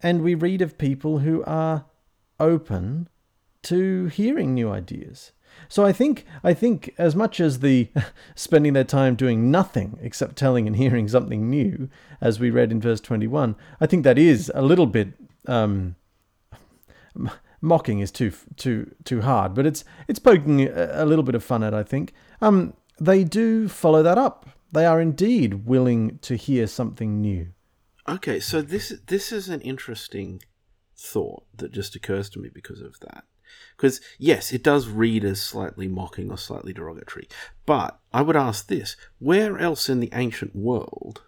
And 0.00 0.22
we 0.22 0.36
read 0.36 0.62
of 0.62 0.78
people 0.78 1.18
who 1.18 1.42
are 1.44 1.86
open 2.38 3.08
to 3.62 4.06
hearing 4.06 4.54
new 4.54 4.70
ideas. 4.70 5.32
So 5.68 5.84
I 5.84 5.92
think 5.92 6.24
I 6.44 6.54
think 6.54 6.94
as 6.98 7.16
much 7.16 7.40
as 7.40 7.60
the 7.60 7.88
spending 8.34 8.72
their 8.72 8.84
time 8.84 9.14
doing 9.14 9.50
nothing 9.50 9.98
except 10.02 10.36
telling 10.36 10.66
and 10.66 10.76
hearing 10.76 11.08
something 11.08 11.48
new, 11.50 11.88
as 12.20 12.40
we 12.40 12.50
read 12.50 12.72
in 12.72 12.80
verse 12.80 13.00
twenty 13.00 13.26
one, 13.26 13.56
I 13.80 13.86
think 13.86 14.04
that 14.04 14.18
is 14.18 14.50
a 14.54 14.62
little 14.62 14.86
bit 14.86 15.14
um, 15.46 15.96
mocking 17.60 18.00
is 18.00 18.10
too 18.10 18.32
too 18.56 18.94
too 19.04 19.22
hard, 19.22 19.54
but 19.54 19.66
it's 19.66 19.84
it's 20.08 20.18
poking 20.18 20.68
a, 20.68 21.04
little 21.04 21.24
bit 21.24 21.34
of 21.34 21.44
fun 21.44 21.62
at. 21.62 21.74
I 21.74 21.82
think 21.82 22.12
um, 22.40 22.74
they 23.00 23.24
do 23.24 23.68
follow 23.68 24.02
that 24.02 24.18
up. 24.18 24.48
They 24.72 24.86
are 24.86 25.00
indeed 25.00 25.66
willing 25.66 26.18
to 26.22 26.36
hear 26.36 26.66
something 26.66 27.20
new. 27.20 27.48
Okay, 28.08 28.40
so 28.40 28.62
this 28.62 28.92
this 29.06 29.32
is 29.32 29.48
an 29.48 29.60
interesting 29.60 30.42
thought 30.96 31.44
that 31.56 31.72
just 31.72 31.94
occurs 31.94 32.30
to 32.30 32.38
me 32.38 32.48
because 32.52 32.80
of 32.80 32.98
that. 33.00 33.24
Because 33.76 34.00
yes, 34.18 34.52
it 34.52 34.62
does 34.62 34.88
read 34.88 35.24
as 35.24 35.40
slightly 35.40 35.88
mocking 35.88 36.30
or 36.30 36.38
slightly 36.38 36.72
derogatory, 36.72 37.28
but 37.66 37.98
I 38.12 38.22
would 38.22 38.36
ask 38.36 38.66
this: 38.68 38.96
where 39.18 39.58
else 39.58 39.88
in 39.88 40.00
the 40.00 40.10
ancient 40.12 40.56
world 40.56 41.22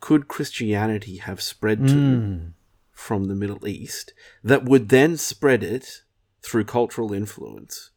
could 0.00 0.28
Christianity 0.28 1.16
have 1.16 1.40
spread 1.40 1.88
to 1.88 1.94
Mm. 1.94 2.52
from 2.92 3.24
the 3.28 3.34
Middle 3.34 3.66
East 3.66 4.12
that 4.42 4.64
would 4.64 4.88
then 4.90 5.16
spread 5.16 5.62
it 5.62 6.02
through 6.42 6.64
cultural 6.64 7.12
influence 7.12 7.90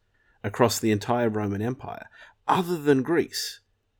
across 0.44 0.80
the 0.80 0.92
entire 0.92 1.30
Roman 1.30 1.62
Empire, 1.62 2.08
other 2.48 2.78
than 2.78 3.04
Greece? 3.04 3.60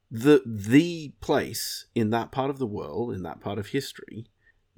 The 0.10 0.42
the 0.46 1.10
place 1.20 1.86
in 1.94 2.12
that 2.12 2.32
part 2.32 2.50
of 2.50 2.60
the 2.60 2.66
world, 2.66 3.12
in 3.12 3.24
that 3.24 3.42
part 3.42 3.60
of 3.60 3.68
history, 3.68 4.28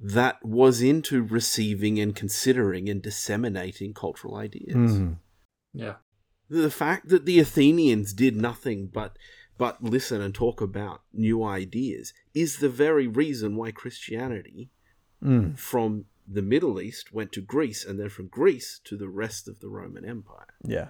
that 0.00 0.42
was 0.44 0.80
into 0.80 1.22
receiving 1.22 1.98
and 1.98 2.16
considering 2.16 2.88
and 2.88 3.02
disseminating 3.02 3.92
cultural 3.92 4.36
ideas. 4.36 4.74
Mm. 4.74 5.16
Yeah. 5.74 5.96
The 6.48 6.70
fact 6.70 7.08
that 7.08 7.26
the 7.26 7.38
Athenians 7.38 8.12
did 8.12 8.36
nothing 8.36 8.86
but 8.92 9.16
but 9.58 9.84
listen 9.84 10.22
and 10.22 10.34
talk 10.34 10.62
about 10.62 11.02
new 11.12 11.44
ideas 11.44 12.14
is 12.34 12.58
the 12.58 12.70
very 12.70 13.06
reason 13.06 13.56
why 13.56 13.70
Christianity 13.70 14.70
Mm. 15.22 15.58
from 15.58 16.06
the 16.26 16.40
Middle 16.40 16.80
East 16.80 17.12
went 17.12 17.30
to 17.32 17.42
Greece 17.42 17.84
and 17.84 18.00
then 18.00 18.08
from 18.08 18.28
Greece 18.28 18.80
to 18.84 18.96
the 18.96 19.08
rest 19.08 19.46
of 19.48 19.60
the 19.60 19.68
Roman 19.68 20.02
Empire. 20.04 20.46
Yeah. 20.64 20.88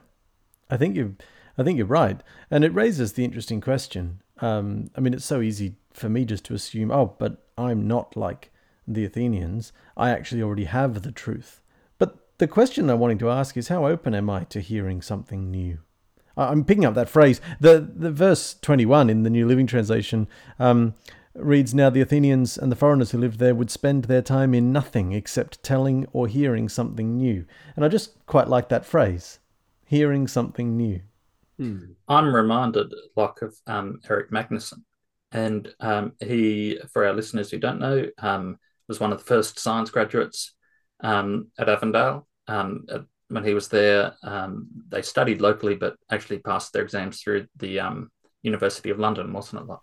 I 0.71 0.77
think 0.77 0.95
you, 0.95 1.17
I 1.59 1.65
think 1.65 1.79
you're 1.79 1.87
right, 1.87 2.23
and 2.49 2.63
it 2.63 2.73
raises 2.73 3.15
the 3.15 3.25
interesting 3.25 3.61
question. 3.61 4.23
Um, 4.39 4.91
I 4.97 5.01
mean, 5.01 5.15
it's 5.15 5.25
so 5.25 5.41
easy 5.41 5.75
for 5.93 6.09
me 6.09 6.25
just 6.25 6.45
to 6.45 6.55
assume, 6.55 6.93
oh, 6.93 7.17
but 7.19 7.45
I'm 7.59 7.89
not 7.89 8.17
like 8.17 8.53
the 8.93 9.05
Athenians. 9.05 9.73
I 9.97 10.11
actually 10.11 10.43
already 10.43 10.65
have 10.65 11.03
the 11.03 11.13
truth. 11.13 11.63
But 11.99 12.19
the 12.39 12.49
question 12.49 12.91
I'm 12.91 12.99
wanting 12.99 13.19
to 13.19 13.31
ask 13.31 13.57
is, 13.57 13.69
how 13.69 13.87
open 13.87 14.15
am 14.15 14.31
I 14.31 14.45
to 14.45 14.61
hearing 14.61 15.03
something 15.03 15.51
new? 15.51 15.79
I'm 16.37 16.65
picking 16.65 16.85
up 16.85 16.95
that 16.95 17.09
phrase. 17.09 17.41
The 17.61 17.81
the 17.95 18.11
verse 18.11 18.55
21 18.63 19.11
in 19.11 19.23
the 19.23 19.31
New 19.31 19.47
Living 19.47 19.67
Translation 19.67 20.29
um, 20.59 20.95
reads, 21.35 21.75
"Now 21.75 21.91
the 21.91 22.01
Athenians 22.01 22.57
and 22.57 22.71
the 22.71 22.77
foreigners 22.77 23.11
who 23.11 23.19
lived 23.19 23.39
there 23.39 23.55
would 23.55 23.71
spend 23.71 24.05
their 24.05 24.23
time 24.23 24.55
in 24.55 24.73
nothing 24.73 25.13
except 25.13 25.63
telling 25.63 26.07
or 26.13 26.29
hearing 26.29 26.69
something 26.69 27.17
new." 27.17 27.45
And 27.77 27.85
I 27.85 27.89
just 27.89 28.25
quite 28.27 28.49
like 28.49 28.69
that 28.69 28.87
phrase, 28.87 29.39
hearing 29.85 30.27
something 30.27 30.77
new. 30.77 31.01
Hmm. 31.59 31.93
I'm 32.09 32.35
reminded, 32.35 32.95
like, 33.17 33.43
of 33.43 33.55
um, 33.67 34.01
Eric 34.09 34.31
Magnuson, 34.31 34.83
and 35.33 35.73
um, 35.81 36.13
he, 36.21 36.79
for 36.93 37.05
our 37.05 37.13
listeners 37.13 37.51
who 37.51 37.59
don't 37.59 37.81
know, 37.81 38.07
um, 38.19 38.59
was 38.91 39.01
one 39.01 39.13
of 39.13 39.19
the 39.19 39.25
first 39.25 39.59
science 39.59 39.89
graduates 39.89 40.53
um, 40.99 41.47
at 41.57 41.69
Avondale. 41.69 42.27
Um, 42.49 42.85
when 43.29 43.45
he 43.45 43.55
was 43.55 43.69
there, 43.69 44.15
um, 44.25 44.67
they 44.89 45.01
studied 45.01 45.41
locally, 45.41 45.77
but 45.77 45.95
actually 46.11 46.41
passed 46.41 46.73
their 46.73 46.83
exams 46.83 47.23
through 47.23 47.47
the 47.57 47.79
um, 47.79 48.11
University 48.43 48.91
of 48.91 48.99
London, 48.99 49.33
wasn't 49.33 49.71
it? 49.71 49.77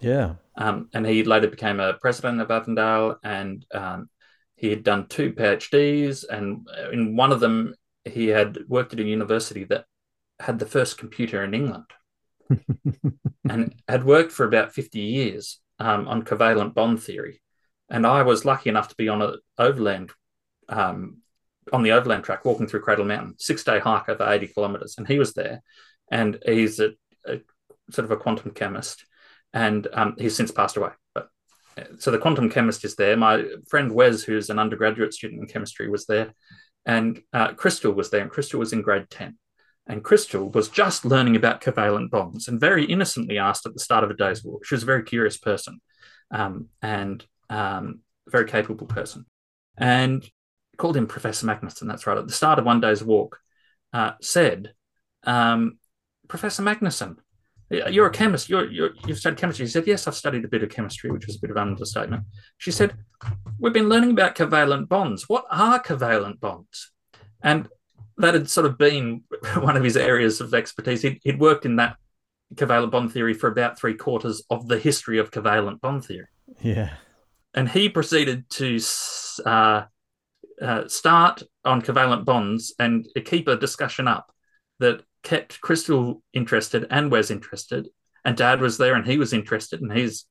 Yeah. 0.00 0.34
Um, 0.56 0.90
and 0.92 1.06
he 1.06 1.24
later 1.24 1.48
became 1.48 1.80
a 1.80 1.94
president 1.94 2.42
of 2.42 2.50
Avondale, 2.50 3.16
and 3.24 3.64
um, 3.72 4.10
he 4.56 4.68
had 4.68 4.84
done 4.84 5.06
two 5.08 5.32
PhDs, 5.32 6.24
and 6.28 6.68
in 6.92 7.16
one 7.16 7.32
of 7.32 7.40
them, 7.40 7.74
he 8.04 8.28
had 8.28 8.58
worked 8.68 8.92
at 8.92 9.00
a 9.00 9.04
university 9.04 9.64
that 9.64 9.86
had 10.38 10.58
the 10.58 10.66
first 10.66 10.98
computer 10.98 11.42
in 11.42 11.54
England, 11.54 11.84
and 13.48 13.74
had 13.88 14.04
worked 14.04 14.32
for 14.32 14.44
about 14.44 14.74
fifty 14.74 15.00
years 15.00 15.60
um, 15.78 16.06
on 16.06 16.22
covalent 16.22 16.74
bond 16.74 17.02
theory. 17.02 17.40
And 17.90 18.06
I 18.06 18.22
was 18.22 18.44
lucky 18.44 18.70
enough 18.70 18.88
to 18.88 18.94
be 18.94 19.08
on 19.08 19.20
an 19.20 19.36
overland 19.58 20.10
um, 20.68 21.18
on 21.72 21.82
the 21.82 21.92
overland 21.92 22.24
track 22.24 22.44
walking 22.44 22.66
through 22.66 22.80
Cradle 22.80 23.04
Mountain, 23.04 23.34
six 23.38 23.64
day 23.64 23.78
hike 23.78 24.08
over 24.08 24.28
80 24.28 24.48
kilometers. 24.48 24.94
And 24.98 25.06
he 25.06 25.18
was 25.18 25.34
there. 25.34 25.62
And 26.10 26.38
he's 26.44 26.80
a, 26.80 26.90
a 27.26 27.40
sort 27.90 28.04
of 28.04 28.10
a 28.10 28.16
quantum 28.16 28.52
chemist. 28.52 29.04
And 29.52 29.86
um, 29.92 30.14
he's 30.18 30.36
since 30.36 30.50
passed 30.50 30.76
away. 30.76 30.90
But 31.14 31.28
so 31.98 32.10
the 32.10 32.18
quantum 32.18 32.50
chemist 32.50 32.84
is 32.84 32.96
there. 32.96 33.16
My 33.16 33.44
friend 33.68 33.92
Wes, 33.92 34.22
who's 34.22 34.50
an 34.50 34.58
undergraduate 34.58 35.14
student 35.14 35.40
in 35.40 35.48
chemistry, 35.48 35.88
was 35.88 36.06
there. 36.06 36.32
And 36.86 37.20
uh, 37.32 37.52
Crystal 37.54 37.92
was 37.92 38.10
there. 38.10 38.22
And 38.22 38.30
Crystal 38.30 38.60
was 38.60 38.72
in 38.72 38.82
grade 38.82 39.10
10. 39.10 39.36
And 39.86 40.04
Crystal 40.04 40.48
was 40.48 40.68
just 40.68 41.04
learning 41.04 41.36
about 41.36 41.60
covalent 41.60 42.10
bonds 42.10 42.46
and 42.46 42.60
very 42.60 42.84
innocently 42.84 43.38
asked 43.38 43.66
at 43.66 43.74
the 43.74 43.80
start 43.80 44.04
of 44.04 44.10
a 44.10 44.14
day's 44.14 44.44
walk. 44.44 44.64
She 44.64 44.74
was 44.74 44.84
a 44.84 44.86
very 44.86 45.02
curious 45.02 45.36
person 45.36 45.80
um, 46.30 46.68
and 46.80 47.24
um, 47.50 48.00
very 48.28 48.46
capable 48.46 48.86
person. 48.86 49.26
And 49.76 50.26
called 50.78 50.96
him 50.96 51.06
Professor 51.06 51.46
Magnusson, 51.46 51.86
that's 51.86 52.06
right, 52.06 52.16
at 52.16 52.26
the 52.26 52.32
start 52.32 52.58
of 52.58 52.64
one 52.64 52.80
day's 52.80 53.04
walk, 53.04 53.38
uh, 53.92 54.12
said, 54.22 54.72
um, 55.24 55.78
Professor 56.28 56.62
Magnusson, 56.62 57.16
you're 57.70 58.06
a 58.06 58.10
chemist. 58.10 58.48
You're, 58.48 58.68
you're, 58.68 58.90
you've 59.06 59.18
studied 59.18 59.38
chemistry. 59.38 59.64
He 59.64 59.70
said, 59.70 59.86
Yes, 59.86 60.08
I've 60.08 60.16
studied 60.16 60.44
a 60.44 60.48
bit 60.48 60.64
of 60.64 60.70
chemistry, 60.70 61.10
which 61.10 61.26
was 61.26 61.36
a 61.36 61.40
bit 61.40 61.50
of 61.50 61.56
an 61.56 61.68
understatement. 61.68 62.24
She 62.58 62.72
said, 62.72 62.94
We've 63.58 63.72
been 63.72 63.88
learning 63.88 64.10
about 64.10 64.34
covalent 64.34 64.88
bonds. 64.88 65.28
What 65.28 65.44
are 65.50 65.80
covalent 65.80 66.40
bonds? 66.40 66.90
And 67.42 67.68
that 68.18 68.34
had 68.34 68.50
sort 68.50 68.66
of 68.66 68.76
been 68.76 69.22
one 69.60 69.76
of 69.76 69.84
his 69.84 69.96
areas 69.96 70.40
of 70.40 70.52
expertise. 70.52 71.02
He'd, 71.02 71.20
he'd 71.22 71.38
worked 71.38 71.64
in 71.64 71.76
that 71.76 71.96
covalent 72.54 72.90
bond 72.90 73.12
theory 73.12 73.34
for 73.34 73.48
about 73.48 73.78
three 73.78 73.94
quarters 73.94 74.42
of 74.50 74.66
the 74.66 74.78
history 74.78 75.18
of 75.18 75.30
covalent 75.30 75.80
bond 75.80 76.04
theory. 76.04 76.26
Yeah. 76.60 76.94
And 77.54 77.68
he 77.68 77.88
proceeded 77.88 78.48
to 78.50 78.78
uh, 79.44 79.82
uh, 80.62 80.88
start 80.88 81.42
on 81.64 81.82
covalent 81.82 82.24
bonds 82.24 82.74
and 82.78 83.06
keep 83.24 83.48
a 83.48 83.56
discussion 83.56 84.06
up 84.06 84.32
that 84.78 85.02
kept 85.22 85.60
Crystal 85.60 86.22
interested 86.32 86.86
and 86.90 87.10
Wes 87.10 87.30
interested. 87.30 87.88
And 88.24 88.36
Dad 88.36 88.60
was 88.60 88.78
there 88.78 88.94
and 88.94 89.06
he 89.06 89.18
was 89.18 89.32
interested 89.32 89.80
and 89.80 89.92
he's 89.92 90.26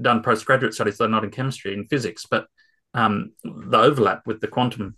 done 0.00 0.22
postgraduate 0.22 0.74
studies, 0.74 0.98
though 0.98 1.06
not 1.06 1.24
in 1.24 1.30
chemistry, 1.30 1.72
in 1.72 1.86
physics. 1.86 2.26
But 2.30 2.46
um, 2.94 3.32
the 3.44 3.78
overlap 3.78 4.26
with 4.26 4.40
the 4.40 4.48
quantum 4.48 4.96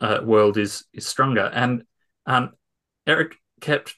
uh, 0.00 0.20
world 0.22 0.56
is 0.58 0.84
is 0.92 1.06
stronger. 1.06 1.50
And 1.52 1.84
um, 2.26 2.50
Eric 3.06 3.36
kept 3.60 3.94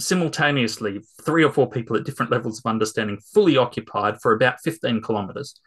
simultaneously 0.00 1.00
three 1.22 1.44
or 1.44 1.50
four 1.50 1.68
people 1.68 1.96
at 1.96 2.04
different 2.04 2.30
levels 2.30 2.58
of 2.58 2.66
understanding 2.66 3.18
fully 3.18 3.56
occupied 3.56 4.20
for 4.20 4.32
about 4.32 4.60
15 4.60 5.02
kilometers. 5.02 5.60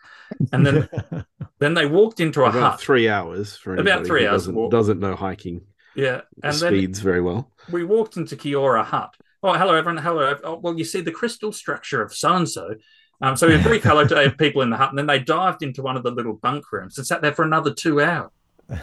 And 0.51 0.65
then 0.65 0.89
then 1.59 1.73
they 1.73 1.85
walked 1.85 2.19
into 2.19 2.41
a 2.41 2.49
about 2.49 2.71
hut. 2.71 2.81
three 2.81 3.09
hours 3.09 3.55
for 3.57 3.75
about 3.75 4.05
three 4.05 4.25
hours 4.25 4.47
doesn't, 4.47 4.69
doesn't 4.69 4.99
know 4.99 5.15
hiking 5.15 5.61
yeah 5.95 6.21
and 6.41 6.55
speeds 6.55 6.99
very 6.99 7.19
well. 7.19 7.51
we 7.69 7.83
walked 7.83 8.15
into 8.15 8.37
Kia 8.37 8.57
Ora 8.57 8.83
hut. 8.83 9.13
Oh 9.43 9.53
hello 9.53 9.75
everyone. 9.75 10.01
Hello. 10.01 10.35
Oh, 10.43 10.55
well 10.55 10.77
you 10.77 10.85
see 10.85 11.01
the 11.01 11.11
crystal 11.11 11.51
structure 11.51 12.01
of 12.01 12.13
so 12.13 12.33
and 12.33 12.49
so 12.49 12.75
um, 13.21 13.35
so 13.35 13.47
we 13.47 13.53
had 13.53 13.63
brief 13.63 13.83
hello 13.83 14.07
to 14.07 14.31
people 14.31 14.61
in 14.61 14.69
the 14.69 14.77
hut 14.77 14.89
and 14.89 14.97
then 14.97 15.07
they 15.07 15.19
dived 15.19 15.61
into 15.61 15.81
one 15.83 15.97
of 15.97 16.03
the 16.03 16.11
little 16.11 16.33
bunk 16.33 16.71
rooms 16.71 16.97
and 16.97 17.05
sat 17.05 17.21
there 17.21 17.33
for 17.33 17.43
another 17.43 17.73
two 17.73 18.01
hours. 18.01 18.31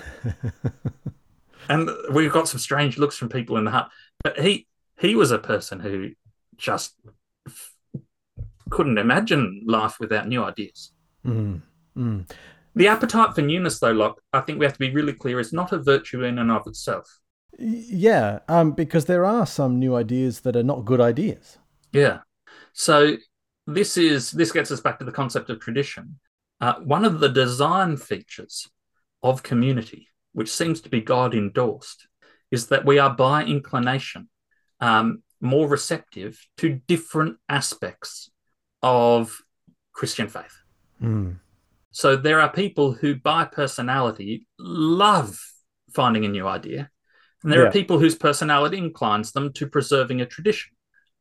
And 1.68 1.90
we 2.10 2.28
got 2.28 2.48
some 2.48 2.58
strange 2.58 2.98
looks 2.98 3.16
from 3.16 3.28
people 3.28 3.56
in 3.58 3.64
the 3.64 3.70
hut. 3.70 3.90
But 4.22 4.40
he 4.40 4.66
he 5.00 5.14
was 5.14 5.30
a 5.30 5.38
person 5.38 5.80
who 5.80 6.10
just 6.56 6.94
couldn't 8.70 8.98
imagine 8.98 9.62
life 9.66 9.98
without 10.00 10.28
new 10.28 10.42
ideas. 10.44 10.92
Mm, 11.26 11.62
mm. 11.96 12.30
The 12.74 12.88
appetite 12.88 13.34
for 13.34 13.42
newness, 13.42 13.78
though, 13.78 13.92
Locke, 13.92 14.20
I 14.32 14.40
think 14.40 14.58
we 14.58 14.64
have 14.64 14.74
to 14.74 14.78
be 14.78 14.90
really 14.90 15.12
clear, 15.12 15.40
is 15.40 15.52
not 15.52 15.72
a 15.72 15.78
virtue 15.78 16.22
in 16.24 16.38
and 16.38 16.50
of 16.50 16.66
itself. 16.66 17.18
Yeah, 17.58 18.40
um, 18.48 18.72
because 18.72 19.06
there 19.06 19.24
are 19.24 19.46
some 19.46 19.78
new 19.78 19.96
ideas 19.96 20.40
that 20.40 20.54
are 20.54 20.62
not 20.62 20.84
good 20.84 21.00
ideas. 21.00 21.58
Yeah. 21.92 22.18
So 22.72 23.16
this 23.66 23.96
is 23.96 24.30
this 24.30 24.52
gets 24.52 24.70
us 24.70 24.80
back 24.80 24.98
to 24.98 25.04
the 25.04 25.12
concept 25.12 25.50
of 25.50 25.60
tradition. 25.60 26.20
Uh, 26.60 26.74
one 26.80 27.04
of 27.04 27.20
the 27.20 27.28
design 27.28 27.96
features 27.96 28.68
of 29.22 29.42
community, 29.42 30.08
which 30.32 30.52
seems 30.52 30.80
to 30.82 30.88
be 30.88 31.00
God 31.00 31.34
endorsed, 31.34 32.06
is 32.50 32.68
that 32.68 32.84
we 32.84 32.98
are 32.98 33.14
by 33.14 33.44
inclination 33.44 34.28
um, 34.80 35.22
more 35.40 35.68
receptive 35.68 36.38
to 36.58 36.80
different 36.86 37.36
aspects 37.48 38.30
of 38.82 39.40
Christian 39.92 40.28
faith. 40.28 40.56
Mm. 41.02 41.38
So 41.90 42.16
there 42.16 42.40
are 42.40 42.50
people 42.52 42.92
who, 42.92 43.16
by 43.16 43.44
personality, 43.44 44.46
love 44.58 45.38
finding 45.94 46.24
a 46.24 46.28
new 46.28 46.46
idea. 46.46 46.90
And 47.42 47.52
there 47.52 47.62
Yeah. 47.62 47.68
are 47.68 47.72
people 47.72 47.98
whose 47.98 48.16
personality 48.16 48.78
inclines 48.78 49.32
them 49.32 49.52
to 49.54 49.66
preserving 49.66 50.20
a 50.20 50.26
tradition. 50.26 50.72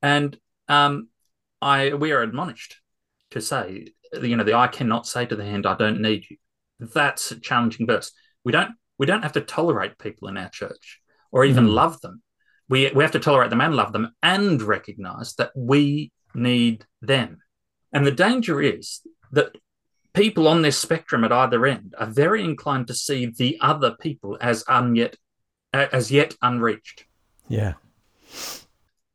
And 0.02 0.38
um, 0.67 1.10
I 1.62 1.93
we 1.93 2.12
are 2.12 2.22
admonished 2.22 2.78
to 3.32 3.41
say, 3.41 3.88
you 4.22 4.36
know, 4.36 4.43
the 4.43 4.54
eye 4.54 4.67
cannot 4.67 5.08
say 5.08 5.26
to 5.26 5.36
the 5.36 5.46
hand, 5.46 5.65
I 5.65 5.76
don't 5.76 6.02
need 6.02 6.26
you. 6.30 6.38
That's 6.80 7.32
a 7.32 7.39
challenging 7.39 7.88
verse. 7.88 8.12
We 8.43 8.52
don't 8.52 8.72
we 8.98 9.06
don't 9.06 9.24
have 9.24 9.34
to 9.34 9.41
tolerate 9.41 9.98
people 9.98 10.28
in 10.28 10.38
our 10.38 10.50
church 10.50 11.02
or 11.32 11.46
even 11.46 11.67
Mhm. 11.67 11.74
love 11.74 12.02
them. 12.02 12.22
We 12.70 12.92
we 12.94 13.04
have 13.04 13.14
to 13.14 13.20
tolerate 13.20 13.50
them 13.50 13.62
and 13.62 13.76
love 13.76 13.94
them 13.94 14.14
and 14.22 14.62
recognize 14.62 15.36
that 15.36 15.52
we 15.56 16.12
need 16.34 16.86
them. 17.02 17.40
And 17.94 18.06
the 18.06 18.12
danger 18.12 18.62
is 18.62 19.02
that 19.32 19.56
people 20.14 20.48
on 20.48 20.62
this 20.62 20.78
spectrum 20.78 21.24
at 21.24 21.32
either 21.32 21.66
end 21.66 21.96
are 21.98 22.08
very 22.08 22.44
inclined 22.44 22.88
to 22.88 22.94
see 22.94 23.28
the 23.28 23.58
other 23.62 23.96
people 24.02 24.38
as 24.42 24.64
unyet 24.66 25.16
as 25.74 26.12
yet 26.12 26.36
unreached. 26.42 27.06
Yeah. 27.48 27.74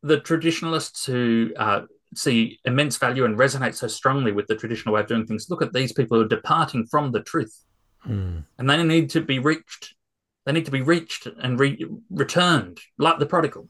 The 0.01 0.19
traditionalists 0.19 1.05
who 1.05 1.51
uh, 1.57 1.81
see 2.15 2.59
immense 2.65 2.97
value 2.97 3.25
and 3.25 3.37
resonate 3.37 3.75
so 3.75 3.87
strongly 3.87 4.31
with 4.31 4.47
the 4.47 4.55
traditional 4.55 4.93
way 4.95 5.01
of 5.01 5.07
doing 5.07 5.25
things 5.25 5.49
look 5.49 5.61
at 5.61 5.73
these 5.73 5.93
people 5.93 6.17
who 6.17 6.25
are 6.25 6.27
departing 6.27 6.85
from 6.85 7.11
the 7.11 7.21
truth, 7.21 7.55
Mm. 8.07 8.43
and 8.57 8.69
they 8.69 8.83
need 8.83 9.09
to 9.11 9.21
be 9.21 9.39
reached. 9.39 9.95
They 10.45 10.51
need 10.51 10.65
to 10.65 10.71
be 10.71 10.81
reached 10.81 11.25
and 11.25 11.59
re- 11.59 11.85
returned, 12.09 12.79
like 12.97 13.19
the 13.19 13.25
prodigal. 13.25 13.69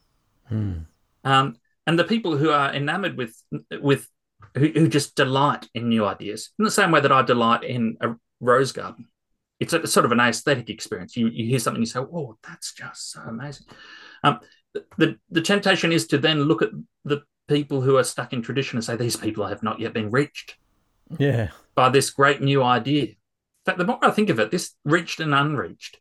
Mm. 0.52 0.86
Um, 1.24 1.56
and 1.86 2.00
the 2.00 2.04
people 2.04 2.38
who 2.38 2.50
are 2.50 2.74
enamored 2.74 3.18
with 3.18 3.36
with 3.82 4.08
who, 4.56 4.68
who 4.68 4.88
just 4.88 5.16
delight 5.16 5.68
in 5.74 5.90
new 5.90 6.06
ideas 6.06 6.50
in 6.60 6.66
the 6.66 6.72
same 6.72 6.92
way 6.92 7.00
that 7.00 7.12
I 7.12 7.22
delight 7.22 7.64
in 7.64 7.98
a 8.02 8.16
rose 8.40 8.72
garden. 8.72 9.08
It's 9.60 9.74
a 9.74 9.86
sort 9.88 10.06
of 10.06 10.12
an 10.12 10.20
aesthetic 10.20 10.70
experience. 10.70 11.16
You, 11.16 11.28
you 11.28 11.46
hear 11.46 11.60
something, 11.60 11.82
you 11.82 11.86
say, 11.86 12.00
"Oh, 12.00 12.38
that's 12.48 12.74
just 12.74 13.12
so 13.12 13.22
amazing." 13.22 13.68
Um, 14.24 14.40
the 14.98 15.18
the 15.30 15.42
temptation 15.42 15.92
is 15.92 16.08
to 16.08 16.18
then 16.18 16.44
look 16.44 16.62
at 16.62 16.72
the 17.06 17.22
people 17.48 17.82
who 17.82 17.98
are 17.98 18.04
stuck 18.04 18.34
in 18.34 18.42
tradition 18.42 18.78
and 18.78 18.84
say, 18.84 18.96
"These 18.96 19.16
people 19.16 19.46
have 19.46 19.64
not 19.64 19.80
yet 19.80 19.94
been 19.94 20.10
reached 20.12 20.56
Yeah. 21.20 21.50
by 21.76 21.90
this 21.90 22.10
great 22.10 22.42
new 22.42 22.64
idea." 22.64 23.04
In 23.04 23.16
fact, 23.66 23.78
the 23.78 23.86
more 23.86 24.00
I 24.02 24.12
think 24.12 24.30
of 24.30 24.40
it, 24.40 24.52
this 24.52 24.76
reached 24.84 25.20
and 25.20 25.34
unreached 25.34 26.00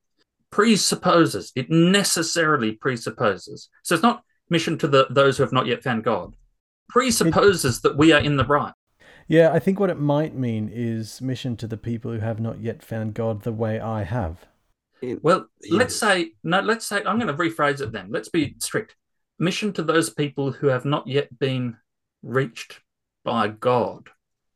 presupposes 0.52 1.50
it 1.56 1.68
necessarily 1.68 2.72
presupposes. 2.72 3.68
So 3.82 3.94
it's 3.94 4.02
not 4.02 4.22
mission 4.48 4.78
to 4.78 4.86
the 4.86 5.06
those 5.10 5.36
who 5.36 5.42
have 5.42 5.52
not 5.52 5.66
yet 5.66 5.82
found 5.82 6.04
God 6.04 6.36
presupposes 6.88 7.80
that 7.80 7.96
we 7.96 8.12
are 8.12 8.20
in 8.20 8.36
the 8.36 8.44
right. 8.44 8.74
Yeah, 9.26 9.50
I 9.50 9.58
think 9.58 9.80
what 9.80 9.88
it 9.88 9.98
might 9.98 10.36
mean 10.36 10.70
is 10.72 11.22
mission 11.22 11.56
to 11.56 11.66
the 11.66 11.78
people 11.78 12.12
who 12.12 12.18
have 12.18 12.38
not 12.38 12.60
yet 12.60 12.82
found 12.82 13.14
God 13.14 13.42
the 13.42 13.52
way 13.52 13.80
I 13.80 14.02
have. 14.02 14.46
Well, 15.22 15.46
let's 15.70 15.96
say 15.96 16.32
no. 16.44 16.60
Let's 16.60 16.86
say 16.86 16.98
I'm 16.98 17.18
going 17.18 17.26
to 17.26 17.34
rephrase 17.34 17.80
it. 17.80 17.92
Then 17.92 18.08
let's 18.10 18.28
be 18.28 18.54
strict. 18.58 18.94
Mission 19.38 19.72
to 19.72 19.82
those 19.82 20.10
people 20.10 20.52
who 20.52 20.68
have 20.68 20.84
not 20.84 21.08
yet 21.08 21.36
been 21.38 21.76
reached 22.22 22.80
by 23.24 23.48
God. 23.48 24.10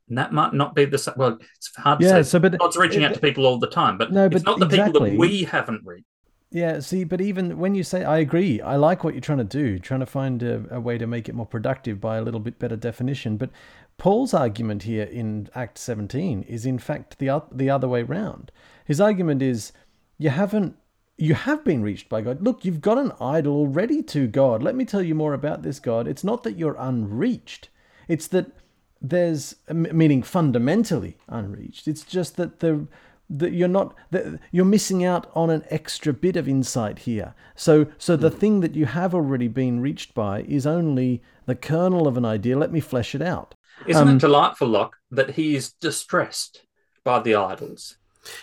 And 0.09 0.19
that 0.19 0.33
might 0.33 0.55
not 0.55 0.75
be 0.75 0.85
the 0.85 0.99
same. 0.99 1.15
Well, 1.17 1.39
it's 1.57 1.75
hard 1.77 2.01
to 2.01 2.07
Yeah, 2.07 2.23
say. 2.23 2.23
so 2.23 2.39
but 2.39 2.59
God's 2.59 2.77
reaching 2.77 3.05
out 3.05 3.15
to 3.15 3.21
people 3.21 3.47
all 3.47 3.59
the 3.59 3.67
time, 3.69 3.99
but 3.99 4.13
No, 4.13 4.27
it's 4.27 4.35
but 4.35 4.45
not 4.45 4.59
the 4.61 4.67
people 4.67 4.85
exactly. 4.93 5.11
that 5.11 5.19
we 5.19 5.45
haven't 5.45 5.85
reached. 5.85 6.07
Yeah, 6.51 6.79
see, 6.81 7.05
but 7.05 7.21
even 7.21 7.59
when 7.59 7.75
you 7.75 7.83
say, 7.83 8.05
I 8.05 8.19
agree, 8.19 8.61
I 8.61 8.77
like 8.77 9.03
what 9.05 9.15
you're 9.15 9.21
trying 9.21 9.39
to 9.39 9.45
do, 9.45 9.79
trying 9.79 10.01
to 10.01 10.07
find 10.07 10.43
a, 10.43 10.65
a 10.71 10.81
way 10.81 10.97
to 10.97 11.07
make 11.07 11.29
it 11.29 11.35
more 11.35 11.47
productive 11.47 12.01
by 12.01 12.17
a 12.17 12.23
little 12.23 12.41
bit 12.41 12.59
better 12.59 12.77
definition. 12.77 13.37
But 13.37 13.51
Paul's 13.99 14.33
argument 14.33 14.85
here 14.85 15.05
in 15.05 15.49
Act 15.55 15.77
17 15.77 16.43
is, 16.45 16.65
in 16.65 16.79
fact, 16.79 17.19
the 17.19 17.43
the 17.53 17.69
other 17.69 17.89
way 17.89 18.03
round. 18.03 18.53
His 18.85 19.01
argument 19.01 19.43
is, 19.43 19.73
you 20.19 20.31
haven't, 20.31 20.77
you 21.19 21.35
have 21.35 21.65
been 21.65 21.83
reached 21.83 22.09
by 22.09 22.21
God. 22.21 22.41
Look, 22.43 22.65
you've 22.65 22.81
got 22.81 22.99
an 22.99 23.13
idol 23.21 23.55
already 23.57 24.03
to 24.05 24.27
God. 24.29 24.63
Let 24.63 24.77
me 24.77 24.85
tell 24.85 25.03
you 25.03 25.15
more 25.15 25.35
about 25.35 25.63
this 25.63 25.81
God. 25.81 26.07
It's 26.07 26.25
not 26.25 26.43
that 26.45 26.57
you're 26.59 26.77
unreached. 26.79 27.71
It's 28.09 28.29
that 28.29 28.56
there's 29.01 29.57
meaning 29.73 30.23
fundamentally 30.23 31.17
unreached. 31.29 31.87
It's 31.89 32.03
just 32.05 32.37
that 32.37 32.61
the 32.61 32.87
that 33.29 33.53
you're 33.53 33.67
not 33.69 33.95
that 34.13 34.39
you're 34.53 34.65
missing 34.65 35.05
out 35.05 35.29
on 35.35 35.51
an 35.51 35.65
extra 35.69 36.13
bit 36.13 36.37
of 36.37 36.49
insight 36.49 37.01
here. 37.01 37.35
So 37.57 37.87
so 37.99 38.17
the 38.17 38.31
thing 38.31 38.61
that 38.61 38.75
you 38.75 38.87
have 38.87 39.15
already 39.15 39.49
been 39.49 39.81
reached 39.81 40.15
by 40.15 40.43
is 40.43 40.67
only 40.67 41.23
the 41.47 41.55
kernel 41.57 42.07
of 42.07 42.17
an 42.17 42.25
idea. 42.25 42.59
Let 42.59 42.73
me 42.73 42.81
flesh 42.81 43.15
it 43.15 43.23
out. 43.23 43.55
Isn't 43.87 44.09
Um, 44.09 44.17
it 44.17 44.21
delightful, 44.21 44.69
Locke, 44.69 44.97
that 45.11 45.31
he 45.31 45.55
is 45.57 45.73
distressed 45.73 46.63
by 47.05 47.21
the 47.21 47.35
idols? 47.35 47.97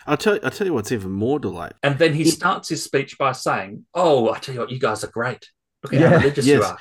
I'll 0.06 0.18
tell. 0.18 0.38
I'll 0.44 0.52
tell 0.52 0.68
you 0.68 0.74
what's 0.74 0.92
even 0.92 1.12
more 1.12 1.40
delightful. 1.40 1.80
And 1.84 1.98
then 1.98 2.14
he 2.14 2.26
starts 2.26 2.70
his 2.70 2.84
speech 2.84 3.18
by 3.18 3.32
saying, 3.32 3.86
Oh, 3.94 4.32
I 4.32 4.40
tell 4.40 4.54
you 4.56 4.62
what, 4.62 4.72
you 4.72 4.80
guys 4.80 5.04
are 5.04 5.08
great. 5.12 5.50
Look 5.84 5.94
at 5.94 6.00
Yeah. 6.00 6.10
how 6.10 6.18
religious 6.18 6.46
you 6.46 6.62
are. 6.64 6.78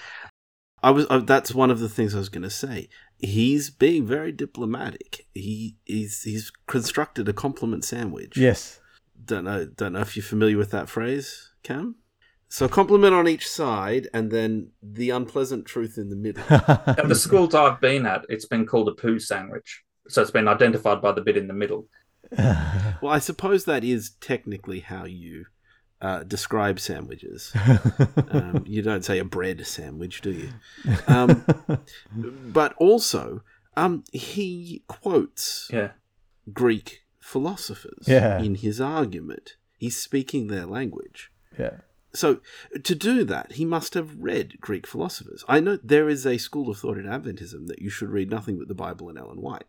I 0.84 0.90
was. 0.90 1.06
Uh, 1.08 1.18
that's 1.20 1.54
one 1.54 1.70
of 1.70 1.78
the 1.80 1.88
things 1.88 2.14
I 2.14 2.18
was 2.18 2.28
going 2.28 2.42
to 2.42 2.50
say. 2.50 2.88
He's 3.22 3.70
being 3.70 4.04
very 4.04 4.32
diplomatic. 4.32 5.26
He 5.34 5.76
he's 5.84 6.22
he's 6.22 6.50
constructed 6.66 7.28
a 7.28 7.32
compliment 7.32 7.84
sandwich. 7.84 8.36
Yes. 8.36 8.80
Don't 9.24 9.44
know. 9.44 9.64
Don't 9.64 9.92
know 9.92 10.00
if 10.00 10.16
you're 10.16 10.24
familiar 10.24 10.58
with 10.58 10.72
that 10.72 10.88
phrase, 10.88 11.52
Cam. 11.62 11.96
So 12.48 12.68
compliment 12.68 13.14
on 13.14 13.28
each 13.28 13.48
side, 13.48 14.08
and 14.12 14.30
then 14.30 14.72
the 14.82 15.08
unpleasant 15.08 15.64
truth 15.64 15.96
in 15.96 16.10
the 16.10 16.16
middle. 16.16 16.44
At 16.50 17.08
the 17.08 17.14
schools 17.14 17.54
I've 17.54 17.80
been 17.80 18.04
at, 18.04 18.26
it's 18.28 18.44
been 18.44 18.66
called 18.66 18.88
a 18.88 18.92
poo 18.92 19.18
sandwich. 19.18 19.82
So 20.08 20.20
it's 20.20 20.30
been 20.30 20.48
identified 20.48 21.00
by 21.00 21.12
the 21.12 21.22
bit 21.22 21.38
in 21.38 21.46
the 21.46 21.54
middle. 21.54 21.88
well, 22.38 23.08
I 23.08 23.20
suppose 23.20 23.64
that 23.64 23.84
is 23.84 24.10
technically 24.20 24.80
how 24.80 25.06
you 25.06 25.46
uh, 26.02 26.22
describe 26.24 26.78
sandwiches. 26.78 27.52
Um, 28.30 28.64
you 28.66 28.80
don't 28.82 29.04
say 29.04 29.18
a 29.18 29.24
bread 29.24 29.66
sandwich, 29.66 30.20
do 30.22 30.30
you? 30.32 30.48
Um, 31.06 31.44
but 32.52 32.72
also, 32.78 33.42
um, 33.76 34.04
he 34.12 34.82
quotes 34.88 35.68
Yeah. 35.72 35.92
Greek 36.52 37.02
philosophers 37.20 38.04
Yeah. 38.06 38.40
in 38.40 38.54
his 38.56 38.80
argument. 38.80 39.56
He's 39.78 39.96
speaking 39.96 40.46
their 40.46 40.66
language. 40.66 41.30
yeah. 41.58 41.78
So, 42.14 42.40
to 42.84 42.94
do 42.94 43.24
that, 43.24 43.52
he 43.52 43.64
must 43.64 43.94
have 43.94 44.18
read 44.18 44.60
Greek 44.60 44.86
philosophers. 44.86 45.44
I 45.48 45.60
know 45.60 45.78
there 45.82 46.10
is 46.10 46.26
a 46.26 46.36
school 46.36 46.68
of 46.70 46.76
thought 46.78 46.98
in 46.98 47.06
Adventism 47.06 47.66
that 47.68 47.80
you 47.80 47.88
should 47.88 48.10
read 48.10 48.30
nothing 48.30 48.58
but 48.58 48.68
the 48.68 48.74
Bible 48.74 49.08
and 49.08 49.16
Ellen 49.18 49.40
White. 49.40 49.64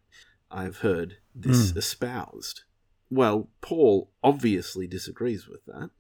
I've 0.52 0.80
heard 0.80 1.18
this 1.34 1.72
Hmm. 1.72 1.78
espoused. 1.78 2.64
Well, 3.10 3.50
Paul 3.62 4.12
obviously 4.22 4.88
disagrees 4.88 5.48
with 5.48 5.64
that, 5.68 5.92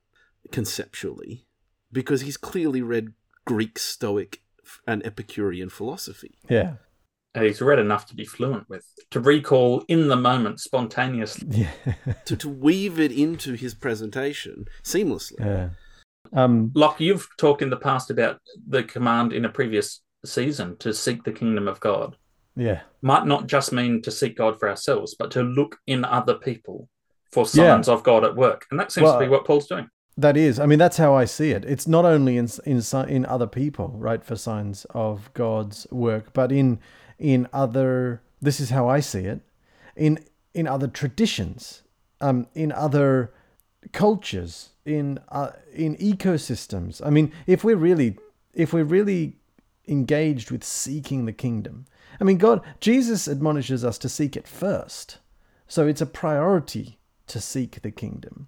conceptually, 0.51 1.45
because 1.91 2.21
he's 2.21 2.37
clearly 2.37 2.81
read 2.81 3.13
Greek 3.45 3.77
Stoic 3.79 4.41
and 4.87 5.05
Epicurean 5.05 5.69
philosophy. 5.69 6.37
Yeah. 6.49 6.73
And 7.35 7.45
he's 7.45 7.61
read 7.61 7.79
enough 7.79 8.05
to 8.07 8.15
be 8.15 8.25
fluent 8.25 8.69
with, 8.69 8.85
to 9.09 9.19
recall 9.19 9.83
in 9.87 10.07
the 10.07 10.15
moment 10.15 10.59
spontaneously. 10.59 11.47
Yeah. 11.49 11.71
To, 12.25 12.37
to 12.37 12.47
weave 12.49 12.99
it 12.99 13.11
into 13.11 13.53
his 13.53 13.73
presentation 13.73 14.65
seamlessly. 14.83 15.39
yeah. 15.39 15.69
Um, 16.31 16.71
Locke, 16.73 16.99
you've 17.01 17.27
talked 17.37 17.61
in 17.61 17.69
the 17.69 17.75
past 17.77 18.09
about 18.09 18.39
the 18.67 18.83
command 18.83 19.33
in 19.33 19.45
a 19.45 19.49
previous 19.49 20.01
season 20.25 20.77
to 20.77 20.93
seek 20.93 21.23
the 21.23 21.31
kingdom 21.33 21.67
of 21.67 21.79
God. 21.79 22.15
yeah. 22.55 22.81
Might 23.01 23.25
not 23.25 23.47
just 23.47 23.73
mean 23.73 24.01
to 24.03 24.11
seek 24.11 24.37
God 24.37 24.57
for 24.59 24.69
ourselves, 24.69 25.15
but 25.19 25.31
to 25.31 25.43
look 25.43 25.77
in 25.85 26.05
other 26.05 26.35
people 26.35 26.87
for 27.31 27.41
Yeah. 27.53 27.73
signs 27.75 27.89
of 27.89 28.03
God 28.03 28.23
at 28.23 28.35
work. 28.35 28.65
And 28.71 28.79
that 28.79 28.91
seems 28.91 29.03
Well, 29.05 29.19
to 29.19 29.25
be 29.25 29.29
what 29.29 29.43
Paul's 29.45 29.67
doing. 29.67 29.89
That 30.15 30.37
is, 30.37 30.59
I 30.59 30.67
mean, 30.67 30.77
that's 30.77 30.97
how 30.97 31.15
I 31.15 31.25
see 31.25 31.51
it. 31.51 31.65
It's 31.65 31.87
not 31.87 32.05
only 32.05 32.37
in 32.37 32.47
in 32.65 32.81
in 33.07 33.25
other 33.25 33.47
people, 33.47 33.93
right, 33.97 34.23
for 34.23 34.35
signs 34.35 34.85
of 34.91 35.33
God's 35.33 35.87
work, 35.91 36.33
but 36.33 36.51
in 36.51 36.79
in 37.17 37.47
other. 37.51 38.21
This 38.41 38.59
is 38.59 38.69
how 38.69 38.87
I 38.87 38.99
see 38.99 39.25
it. 39.25 39.41
In 39.95 40.19
in 40.53 40.67
other 40.67 40.87
traditions, 40.87 41.81
um, 42.21 42.47
in 42.53 42.71
other 42.71 43.33
cultures, 43.91 44.69
in 44.85 45.19
uh, 45.29 45.51
in 45.73 45.95
ecosystems. 45.97 47.05
I 47.05 47.09
mean, 47.09 47.31
if 47.47 47.63
we're 47.63 47.75
really 47.75 48.17
if 48.53 48.71
we're 48.71 48.83
really 48.83 49.37
engaged 49.87 50.51
with 50.51 50.63
seeking 50.63 51.25
the 51.25 51.33
kingdom, 51.33 51.85
I 52.21 52.23
mean, 52.23 52.37
God, 52.37 52.61
Jesus 52.79 53.27
admonishes 53.27 53.83
us 53.83 53.97
to 53.99 54.09
seek 54.09 54.37
it 54.37 54.47
first. 54.47 55.17
So 55.67 55.87
it's 55.87 56.01
a 56.01 56.05
priority 56.05 56.99
to 57.27 57.41
seek 57.41 57.81
the 57.81 57.91
kingdom, 57.91 58.47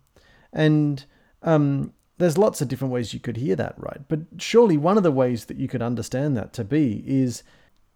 and 0.54 1.06
um, 1.46 1.94
there's 2.18 2.38
lots 2.38 2.62
of 2.62 2.68
different 2.68 2.94
ways 2.94 3.14
you 3.14 3.20
could 3.20 3.38
hear 3.38 3.56
that, 3.56 3.76
right? 3.78 4.02
But 4.08 4.22
surely 4.38 4.78
one 4.78 4.98
of 4.98 5.04
the 5.04 5.12
ways 5.12 5.46
that 5.46 5.58
you 5.58 5.68
could 5.68 5.82
understand 5.82 6.36
that 6.36 6.52
to 6.54 6.64
be 6.64 7.04
is 7.06 7.44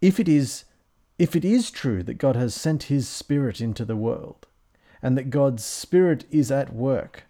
if 0.01 0.19
it 0.19 0.29
is 0.29 0.65
if 1.17 1.35
it 1.35 1.43
is 1.43 1.69
true 1.69 2.01
that 2.03 2.13
God 2.13 2.37
has 2.37 2.55
sent 2.55 2.83
his 2.83 3.09
spirit 3.09 3.59
into 3.59 3.83
the 3.83 3.97
world 3.97 4.47
and 5.01 5.17
that 5.17 5.29
God's 5.29 5.65
spirit 5.65 6.23
is 6.31 6.49
at 6.49 6.73
work, 6.73 7.25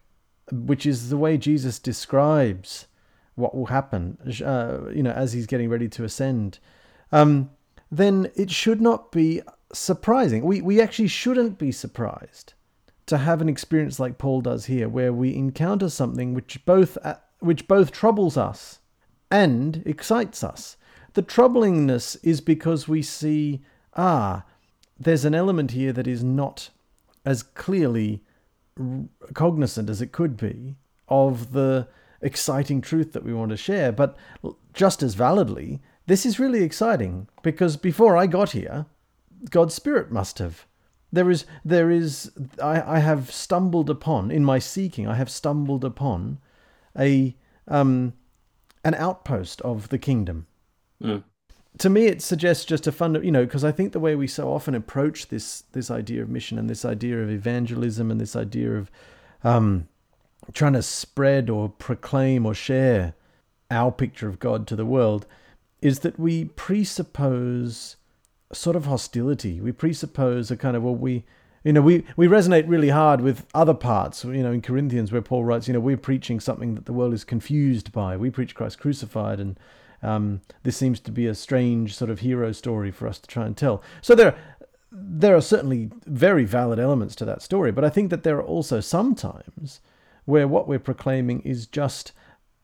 which 0.51 0.85
is 0.85 1.09
the 1.09 1.17
way 1.17 1.37
Jesus 1.37 1.79
describes 1.79 2.85
what 3.33 3.55
will 3.55 3.67
happen, 3.67 4.17
uh, 4.45 4.91
you 4.93 5.01
know, 5.01 5.11
as 5.11 5.33
he's 5.33 5.47
getting 5.47 5.69
ready 5.69 5.87
to 5.87 6.03
ascend, 6.03 6.59
um, 7.11 7.49
then 7.89 8.29
it 8.35 8.51
should 8.51 8.79
not 8.79 9.11
be 9.11 9.41
surprising. 9.73 10.43
We, 10.43 10.61
we 10.61 10.79
actually 10.79 11.07
shouldn't 11.07 11.57
be 11.57 11.71
surprised 11.71 12.53
to 13.09 13.17
have 13.17 13.41
an 13.41 13.49
experience 13.49 13.99
like 13.99 14.17
Paul 14.17 14.41
does 14.41 14.65
here, 14.65 14.87
where 14.87 15.11
we 15.11 15.35
encounter 15.35 15.89
something 15.89 16.33
which 16.33 16.63
both 16.65 16.97
uh, 17.03 17.15
which 17.39 17.67
both 17.67 17.91
troubles 17.91 18.37
us 18.37 18.79
and 19.31 19.83
excites 19.85 20.43
us. 20.43 20.77
The 21.13 21.21
troublingness 21.21 22.17
is 22.23 22.41
because 22.41 22.87
we 22.87 23.01
see 23.01 23.61
ah, 23.95 24.43
there's 24.99 25.25
an 25.25 25.35
element 25.35 25.71
here 25.71 25.91
that 25.93 26.07
is 26.07 26.23
not 26.23 26.69
as 27.25 27.43
clearly 27.43 28.23
cognizant 29.33 29.89
as 29.89 30.01
it 30.01 30.11
could 30.11 30.37
be 30.37 30.75
of 31.07 31.51
the 31.51 31.87
exciting 32.21 32.81
truth 32.81 33.13
that 33.13 33.23
we 33.23 33.33
want 33.33 33.49
to 33.51 33.57
share. 33.57 33.91
But 33.91 34.15
just 34.73 35.01
as 35.03 35.15
validly, 35.15 35.81
this 36.05 36.25
is 36.25 36.39
really 36.39 36.63
exciting 36.63 37.27
because 37.41 37.77
before 37.77 38.15
I 38.15 38.27
got 38.27 38.51
here, 38.51 38.85
God's 39.49 39.73
Spirit 39.73 40.11
must 40.11 40.39
have. 40.39 40.65
There 41.11 41.31
is, 41.31 41.45
there 41.65 41.89
is, 41.89 42.31
I, 42.61 42.97
I 42.97 42.99
have 42.99 43.31
stumbled 43.31 43.89
upon, 43.89 44.31
in 44.31 44.45
my 44.45 44.59
seeking, 44.59 45.07
I 45.07 45.15
have 45.15 45.29
stumbled 45.29 45.83
upon 45.83 46.39
a, 46.97 47.35
um, 47.67 48.13
an 48.83 48.93
outpost 48.93 49.61
of 49.61 49.89
the 49.89 49.97
kingdom. 49.97 50.45
Mm. 51.01 51.23
To 51.79 51.89
me, 51.89 52.05
it 52.05 52.21
suggests 52.21 52.65
just 52.65 52.87
a 52.87 52.91
fund, 52.91 53.23
you 53.23 53.31
know, 53.31 53.45
because 53.45 53.63
I 53.63 53.71
think 53.71 53.91
the 53.91 53.99
way 53.99 54.15
we 54.15 54.27
so 54.27 54.51
often 54.51 54.75
approach 54.75 55.27
this, 55.27 55.63
this 55.71 55.89
idea 55.89 56.21
of 56.21 56.29
mission 56.29 56.59
and 56.59 56.69
this 56.69 56.85
idea 56.85 57.21
of 57.23 57.29
evangelism 57.29 58.11
and 58.11 58.19
this 58.19 58.35
idea 58.35 58.73
of, 58.73 58.91
um, 59.43 59.87
trying 60.53 60.73
to 60.73 60.81
spread 60.81 61.49
or 61.49 61.69
proclaim 61.69 62.45
or 62.45 62.53
share 62.53 63.13
our 63.71 63.91
picture 63.91 64.27
of 64.27 64.39
God 64.39 64.67
to 64.67 64.75
the 64.75 64.85
world 64.85 65.25
is 65.81 65.99
that 65.99 66.19
we 66.19 66.45
presuppose 66.45 67.95
sort 68.53 68.75
of 68.75 68.85
hostility. 68.85 69.61
We 69.61 69.71
presuppose 69.71 70.49
a 70.51 70.57
kind 70.57 70.75
of, 70.75 70.83
well, 70.83 70.95
we, 70.95 71.23
you 71.63 71.73
know, 71.73 71.81
we, 71.81 72.05
we 72.15 72.27
resonate 72.27 72.67
really 72.67 72.89
hard 72.89 73.21
with 73.21 73.45
other 73.53 73.73
parts, 73.73 74.23
you 74.23 74.43
know, 74.43 74.51
in 74.51 74.61
Corinthians 74.61 75.11
where 75.11 75.21
Paul 75.21 75.43
writes, 75.43 75.67
you 75.67 75.73
know, 75.73 75.79
we're 75.79 75.97
preaching 75.97 76.39
something 76.39 76.75
that 76.75 76.85
the 76.85 76.93
world 76.93 77.13
is 77.13 77.23
confused 77.23 77.91
by. 77.91 78.17
We 78.17 78.29
preach 78.29 78.55
Christ 78.55 78.79
crucified 78.79 79.39
and 79.39 79.59
um, 80.01 80.41
this 80.63 80.77
seems 80.77 80.99
to 81.01 81.11
be 81.11 81.27
a 81.27 81.35
strange 81.35 81.95
sort 81.95 82.09
of 82.09 82.21
hero 82.21 82.51
story 82.51 82.91
for 82.91 83.07
us 83.07 83.19
to 83.19 83.27
try 83.27 83.45
and 83.45 83.55
tell. 83.55 83.83
So 84.01 84.15
there, 84.15 84.35
there 84.91 85.35
are 85.35 85.41
certainly 85.41 85.91
very 86.05 86.45
valid 86.45 86.79
elements 86.79 87.15
to 87.15 87.25
that 87.25 87.41
story, 87.41 87.71
but 87.71 87.83
I 87.83 87.89
think 87.89 88.09
that 88.09 88.23
there 88.23 88.37
are 88.37 88.43
also 88.43 88.79
sometimes 88.79 89.81
where 90.25 90.47
what 90.47 90.67
we're 90.67 90.79
proclaiming 90.79 91.41
is 91.41 91.67
just 91.67 92.13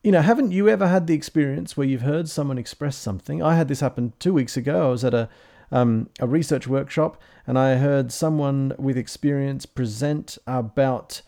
you 0.04 0.12
know, 0.12 0.21
haven't 0.21 0.52
you 0.52 0.69
ever 0.69 0.88
had 0.88 1.08
the 1.08 1.15
experience 1.15 1.76
where 1.76 1.88
you've 1.88 2.04
heard 2.04 2.30
someone 2.30 2.60
express 2.60 2.95
something? 2.95 3.41
I 3.41 3.56
had 3.56 3.67
this 3.67 3.80
happen 3.80 4.13
two 4.19 4.36
weeks 4.36 4.56
ago. 4.56 4.89
I 4.89 4.91
was 4.91 5.04
at 5.04 5.15
a 5.15 5.30
um, 5.76 6.10
a 6.22 6.28
research 6.28 6.68
workshop, 6.68 7.22
and 7.46 7.60
I 7.60 7.76
heard 7.76 8.12
someone 8.12 8.74
with 8.78 8.98
experience 8.98 9.66
present 9.66 10.38
about 10.48 11.22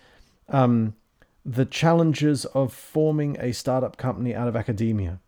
um, 0.48 0.96
the 1.46 1.66
challenges 1.66 2.46
of 2.46 2.72
forming 2.72 3.36
a 3.42 3.52
startup 3.52 3.98
company 3.98 4.34
out 4.34 4.48
of 4.48 4.56
academia. 4.56 5.20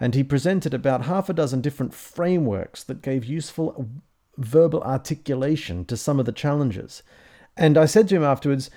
And 0.00 0.14
he 0.14 0.24
presented 0.24 0.72
about 0.72 1.04
half 1.04 1.28
a 1.28 1.34
dozen 1.34 1.60
different 1.60 1.92
frameworks 1.92 2.82
that 2.84 3.02
gave 3.02 3.26
useful 3.26 3.88
verbal 4.38 4.82
articulation 4.82 5.84
to 5.84 5.96
some 5.96 6.18
of 6.18 6.24
the 6.24 6.32
challenges. 6.32 7.02
And 7.58 7.76
I 7.76 7.84
said 7.84 8.08
to 8.08 8.16
him 8.16 8.24
afterwards, 8.24 8.70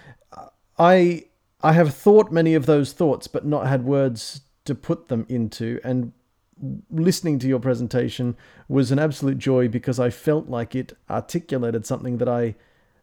I 0.77 1.25
I 1.63 1.71
have 1.71 1.93
thought 1.93 2.33
many 2.33 2.53
of 2.53 2.65
those 2.65 2.91
thoughts, 2.91 3.27
but 3.27 3.45
not 3.45 3.65
had 3.65 3.85
words 3.85 4.41
to 4.65 4.75
put 4.75 5.07
them 5.07 5.25
into. 5.29 5.79
And 5.85 6.11
listening 6.89 7.39
to 7.39 7.47
your 7.47 7.59
presentation 7.59 8.35
was 8.67 8.91
an 8.91 8.99
absolute 8.99 9.37
joy 9.37 9.67
because 9.67 9.99
I 9.99 10.09
felt 10.09 10.47
like 10.47 10.75
it 10.75 10.93
articulated 11.09 11.85
something 11.85 12.17
that 12.17 12.29
I 12.29 12.55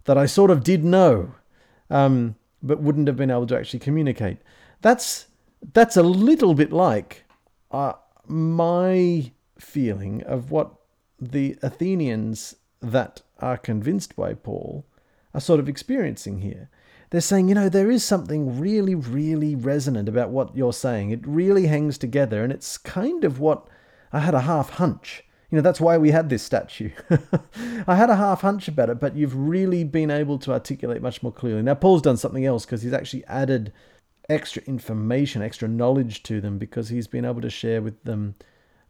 that 0.04 0.18
I 0.18 0.26
sort 0.26 0.50
of 0.50 0.64
did 0.64 0.82
know, 0.82 1.34
um, 1.90 2.34
but 2.62 2.80
wouldn't 2.80 3.06
have 3.06 3.16
been 3.16 3.30
able 3.30 3.46
to 3.46 3.56
actually 3.56 3.80
communicate. 3.80 4.38
That's 4.80 5.26
that's 5.72 5.96
a 5.96 6.02
little 6.02 6.54
bit 6.54 6.72
like 6.72 7.24
uh, 7.70 7.92
my 8.26 9.32
feeling 9.58 10.22
of 10.24 10.50
what 10.50 10.72
the 11.20 11.56
Athenians 11.62 12.56
that 12.80 13.22
are 13.38 13.56
convinced 13.56 14.16
by 14.16 14.34
Paul 14.34 14.84
are 15.34 15.40
sort 15.40 15.60
of 15.60 15.68
experiencing 15.68 16.40
here. 16.40 16.68
They're 17.12 17.20
saying, 17.20 17.50
you 17.50 17.54
know, 17.54 17.68
there 17.68 17.90
is 17.90 18.02
something 18.02 18.58
really, 18.58 18.94
really 18.94 19.54
resonant 19.54 20.08
about 20.08 20.30
what 20.30 20.56
you're 20.56 20.72
saying. 20.72 21.10
It 21.10 21.20
really 21.26 21.66
hangs 21.66 21.98
together, 21.98 22.42
and 22.42 22.50
it's 22.50 22.78
kind 22.78 23.22
of 23.22 23.38
what 23.38 23.68
I 24.14 24.20
had 24.20 24.32
a 24.32 24.40
half 24.40 24.70
hunch. 24.70 25.22
You 25.50 25.56
know, 25.56 25.62
that's 25.62 25.78
why 25.78 25.98
we 25.98 26.10
had 26.10 26.30
this 26.30 26.42
statue. 26.42 26.88
I 27.86 27.96
had 27.96 28.08
a 28.08 28.16
half 28.16 28.40
hunch 28.40 28.66
about 28.66 28.88
it, 28.88 28.98
but 28.98 29.14
you've 29.14 29.36
really 29.36 29.84
been 29.84 30.10
able 30.10 30.38
to 30.38 30.52
articulate 30.52 31.02
much 31.02 31.22
more 31.22 31.30
clearly. 31.30 31.60
Now, 31.60 31.74
Paul's 31.74 32.00
done 32.00 32.16
something 32.16 32.46
else 32.46 32.64
because 32.64 32.80
he's 32.80 32.94
actually 32.94 33.26
added 33.26 33.74
extra 34.30 34.62
information, 34.62 35.42
extra 35.42 35.68
knowledge 35.68 36.22
to 36.22 36.40
them 36.40 36.56
because 36.56 36.88
he's 36.88 37.06
been 37.06 37.26
able 37.26 37.42
to 37.42 37.50
share 37.50 37.82
with 37.82 38.02
them 38.04 38.36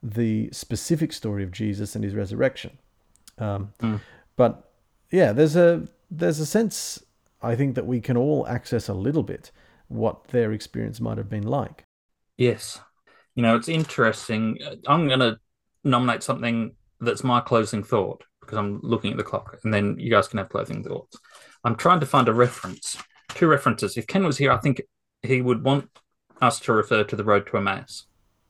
the 0.01 0.49
specific 0.53 1.13
story 1.13 1.43
of 1.43 1.51
Jesus 1.51 1.97
and 1.97 2.05
his 2.05 2.15
resurrection. 2.15 2.79
Um, 3.39 3.73
mm. 3.81 4.01
But 4.37 4.71
yeah, 5.11 5.33
there's 5.33 5.57
a 5.57 5.89
there's 6.09 6.39
a 6.39 6.47
sense 6.47 7.03
I 7.42 7.57
think 7.57 7.74
that 7.74 7.87
we 7.87 8.00
can 8.00 8.16
all 8.16 8.46
access 8.46 8.88
a 8.88 8.94
little 8.94 9.22
bit 9.22 9.50
what 9.88 10.28
their 10.28 10.52
experience 10.52 11.00
might 11.00 11.18
have 11.18 11.28
been 11.28 11.46
like. 11.46 11.85
Yes, 12.37 12.81
you 13.35 13.42
know 13.42 13.57
it's 13.57 13.68
interesting. 13.68 14.59
I'm 14.87 15.09
going 15.09 15.20
to 15.20 15.38
nominate 15.85 16.22
something 16.22 16.74
that's 17.00 17.24
my 17.24 17.40
closing 17.40 17.83
thought 17.83 18.24
because 18.40 18.59
I'm 18.59 18.81
looking 18.83 19.12
at 19.12 19.16
the 19.16 19.24
clock, 19.24 19.59
and 19.64 19.72
then 19.72 19.96
you 19.98 20.11
guys 20.11 20.28
can 20.28 20.38
have 20.38 20.48
closing 20.48 20.83
thoughts. 20.83 21.18
I'm 21.64 21.76
trying 21.76 22.00
to 22.00 22.07
find 22.07 22.28
a 22.28 22.35
reference, 22.35 22.96
two 23.28 23.46
references. 23.46 23.96
If 23.96 24.07
Ken 24.07 24.24
was 24.24 24.38
here, 24.38 24.52
I 24.52 24.59
think 24.59 24.83
he 25.22 25.40
would 25.40 25.62
want 25.62 25.88
us 26.40 26.59
to 26.61 26.72
refer 26.72 27.05
to 27.05 27.16
the 27.16 27.24
road 27.24 27.46
to 27.48 27.57
Emmaus. 27.59 28.07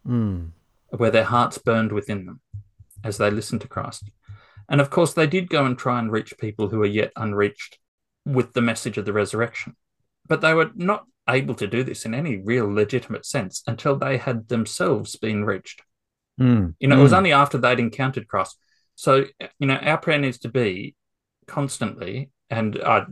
Mm 0.06 0.52
where 0.96 1.10
their 1.10 1.24
hearts 1.24 1.58
burned 1.58 1.92
within 1.92 2.26
them 2.26 2.40
as 3.04 3.18
they 3.18 3.30
listened 3.30 3.60
to 3.62 3.68
Christ. 3.68 4.10
And 4.68 4.80
of 4.80 4.90
course, 4.90 5.14
they 5.14 5.26
did 5.26 5.48
go 5.48 5.64
and 5.64 5.76
try 5.76 5.98
and 5.98 6.12
reach 6.12 6.38
people 6.38 6.68
who 6.68 6.82
are 6.82 6.86
yet 6.86 7.12
unreached 7.16 7.78
with 8.24 8.52
the 8.52 8.62
message 8.62 8.98
of 8.98 9.04
the 9.04 9.12
resurrection. 9.12 9.76
But 10.28 10.40
they 10.40 10.54
were 10.54 10.70
not 10.74 11.04
able 11.28 11.54
to 11.56 11.66
do 11.66 11.84
this 11.84 12.04
in 12.04 12.14
any 12.14 12.36
real 12.36 12.72
legitimate 12.72 13.26
sense 13.26 13.62
until 13.66 13.96
they 13.96 14.16
had 14.16 14.48
themselves 14.48 15.16
been 15.16 15.44
reached. 15.44 15.82
Mm. 16.40 16.74
You 16.78 16.88
know, 16.88 16.96
mm. 16.96 17.00
it 17.00 17.02
was 17.02 17.12
hmm. 17.12 17.18
only 17.18 17.32
after 17.32 17.58
they'd 17.58 17.78
encountered 17.78 18.28
Christ. 18.28 18.56
So, 18.94 19.24
you 19.58 19.66
know, 19.66 19.76
our 19.76 19.98
prayer 19.98 20.18
needs 20.18 20.38
to 20.40 20.48
be 20.48 20.94
constantly, 21.46 22.30
and 22.50 22.78
I 22.84 23.04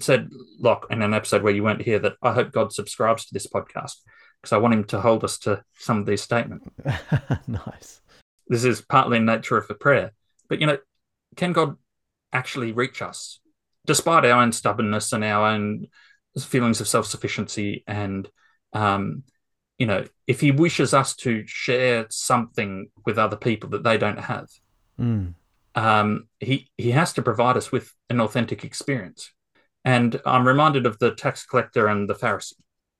said, 0.00 0.30
Locke, 0.58 0.86
in 0.90 1.02
an 1.02 1.14
episode 1.14 1.42
where 1.42 1.52
you 1.52 1.62
weren't 1.62 1.82
here, 1.82 1.98
that 2.00 2.14
I 2.22 2.32
hope 2.32 2.52
God 2.52 2.72
subscribes 2.72 3.26
to 3.26 3.34
this 3.34 3.46
podcast 3.46 3.96
because 4.40 4.52
I 4.52 4.58
want 4.58 4.74
him 4.74 4.84
to 4.84 5.00
hold 5.00 5.24
us 5.24 5.38
to 5.40 5.62
some 5.78 5.98
of 5.98 6.06
these 6.06 6.22
statements. 6.22 6.66
nice. 7.46 8.00
This 8.48 8.64
is 8.64 8.80
partly 8.80 9.18
in 9.18 9.24
nature 9.24 9.56
of 9.56 9.68
the 9.68 9.74
prayer. 9.74 10.12
But, 10.48 10.60
you 10.60 10.66
know, 10.66 10.78
can 11.36 11.52
God 11.52 11.76
actually 12.32 12.72
reach 12.72 13.02
us 13.02 13.40
despite 13.86 14.24
our 14.24 14.42
own 14.42 14.52
stubbornness 14.52 15.12
and 15.12 15.24
our 15.24 15.46
own 15.48 15.86
feelings 16.38 16.80
of 16.80 16.88
self 16.88 17.06
sufficiency? 17.06 17.84
And, 17.86 18.28
um, 18.72 19.22
you 19.78 19.86
know, 19.86 20.04
if 20.26 20.40
he 20.40 20.50
wishes 20.50 20.94
us 20.94 21.14
to 21.16 21.46
share 21.46 22.06
something 22.10 22.90
with 23.04 23.18
other 23.18 23.36
people 23.36 23.70
that 23.70 23.84
they 23.84 23.98
don't 23.98 24.18
have, 24.18 24.48
mm. 25.00 25.34
um, 25.74 26.28
he, 26.40 26.70
he 26.76 26.90
has 26.90 27.12
to 27.14 27.22
provide 27.22 27.56
us 27.56 27.72
with 27.72 27.92
an 28.10 28.20
authentic 28.20 28.64
experience. 28.64 29.32
And 29.84 30.20
I'm 30.26 30.46
reminded 30.46 30.84
of 30.84 30.98
the 30.98 31.14
tax 31.14 31.46
collector 31.46 31.86
and 31.86 32.08
the 32.08 32.14
Pharisee 32.14 32.54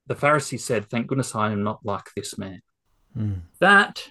the 0.06 0.14
Pharisee 0.14 0.60
said, 0.60 0.88
Thank 0.88 1.08
goodness 1.08 1.34
I 1.34 1.50
am 1.52 1.62
not 1.62 1.84
like 1.84 2.06
this 2.14 2.38
man. 2.38 2.62
Mm. 3.16 3.40
That, 3.60 4.02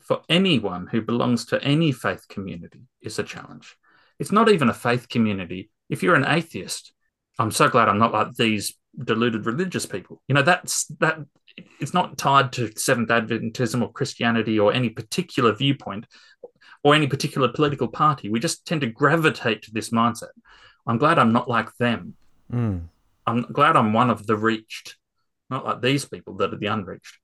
for 0.00 0.22
anyone 0.28 0.86
who 0.86 1.02
belongs 1.02 1.44
to 1.46 1.62
any 1.62 1.92
faith 1.92 2.26
community, 2.28 2.82
is 3.00 3.18
a 3.18 3.24
challenge. 3.24 3.76
It's 4.18 4.32
not 4.32 4.48
even 4.48 4.68
a 4.68 4.74
faith 4.74 5.08
community. 5.08 5.70
If 5.90 6.02
you're 6.02 6.14
an 6.14 6.26
atheist, 6.26 6.92
I'm 7.38 7.50
so 7.50 7.68
glad 7.68 7.88
I'm 7.88 7.98
not 7.98 8.12
like 8.12 8.34
these 8.34 8.74
deluded 8.96 9.44
religious 9.44 9.84
people. 9.84 10.22
You 10.28 10.34
know, 10.34 10.42
that's 10.42 10.86
that 11.00 11.18
it's 11.78 11.92
not 11.92 12.16
tied 12.16 12.52
to 12.52 12.72
Seventh 12.76 13.10
Adventism 13.10 13.82
or 13.82 13.92
Christianity 13.92 14.58
or 14.58 14.72
any 14.72 14.88
particular 14.88 15.52
viewpoint 15.52 16.06
or 16.82 16.94
any 16.94 17.06
particular 17.06 17.48
political 17.48 17.88
party. 17.88 18.30
We 18.30 18.40
just 18.40 18.66
tend 18.66 18.80
to 18.80 18.86
gravitate 18.86 19.62
to 19.62 19.72
this 19.72 19.90
mindset. 19.90 20.30
I'm 20.86 20.96
glad 20.96 21.18
I'm 21.18 21.32
not 21.32 21.48
like 21.48 21.76
them. 21.76 22.14
Mm. 22.50 22.84
I'm 23.26 23.42
glad 23.42 23.76
I'm 23.76 23.92
one 23.92 24.08
of 24.08 24.26
the 24.26 24.36
reached 24.36 24.96
not 25.50 25.64
like 25.64 25.82
these 25.82 26.04
people 26.04 26.34
that 26.34 26.54
are 26.54 26.56
the 26.56 26.66
unreached. 26.66 27.18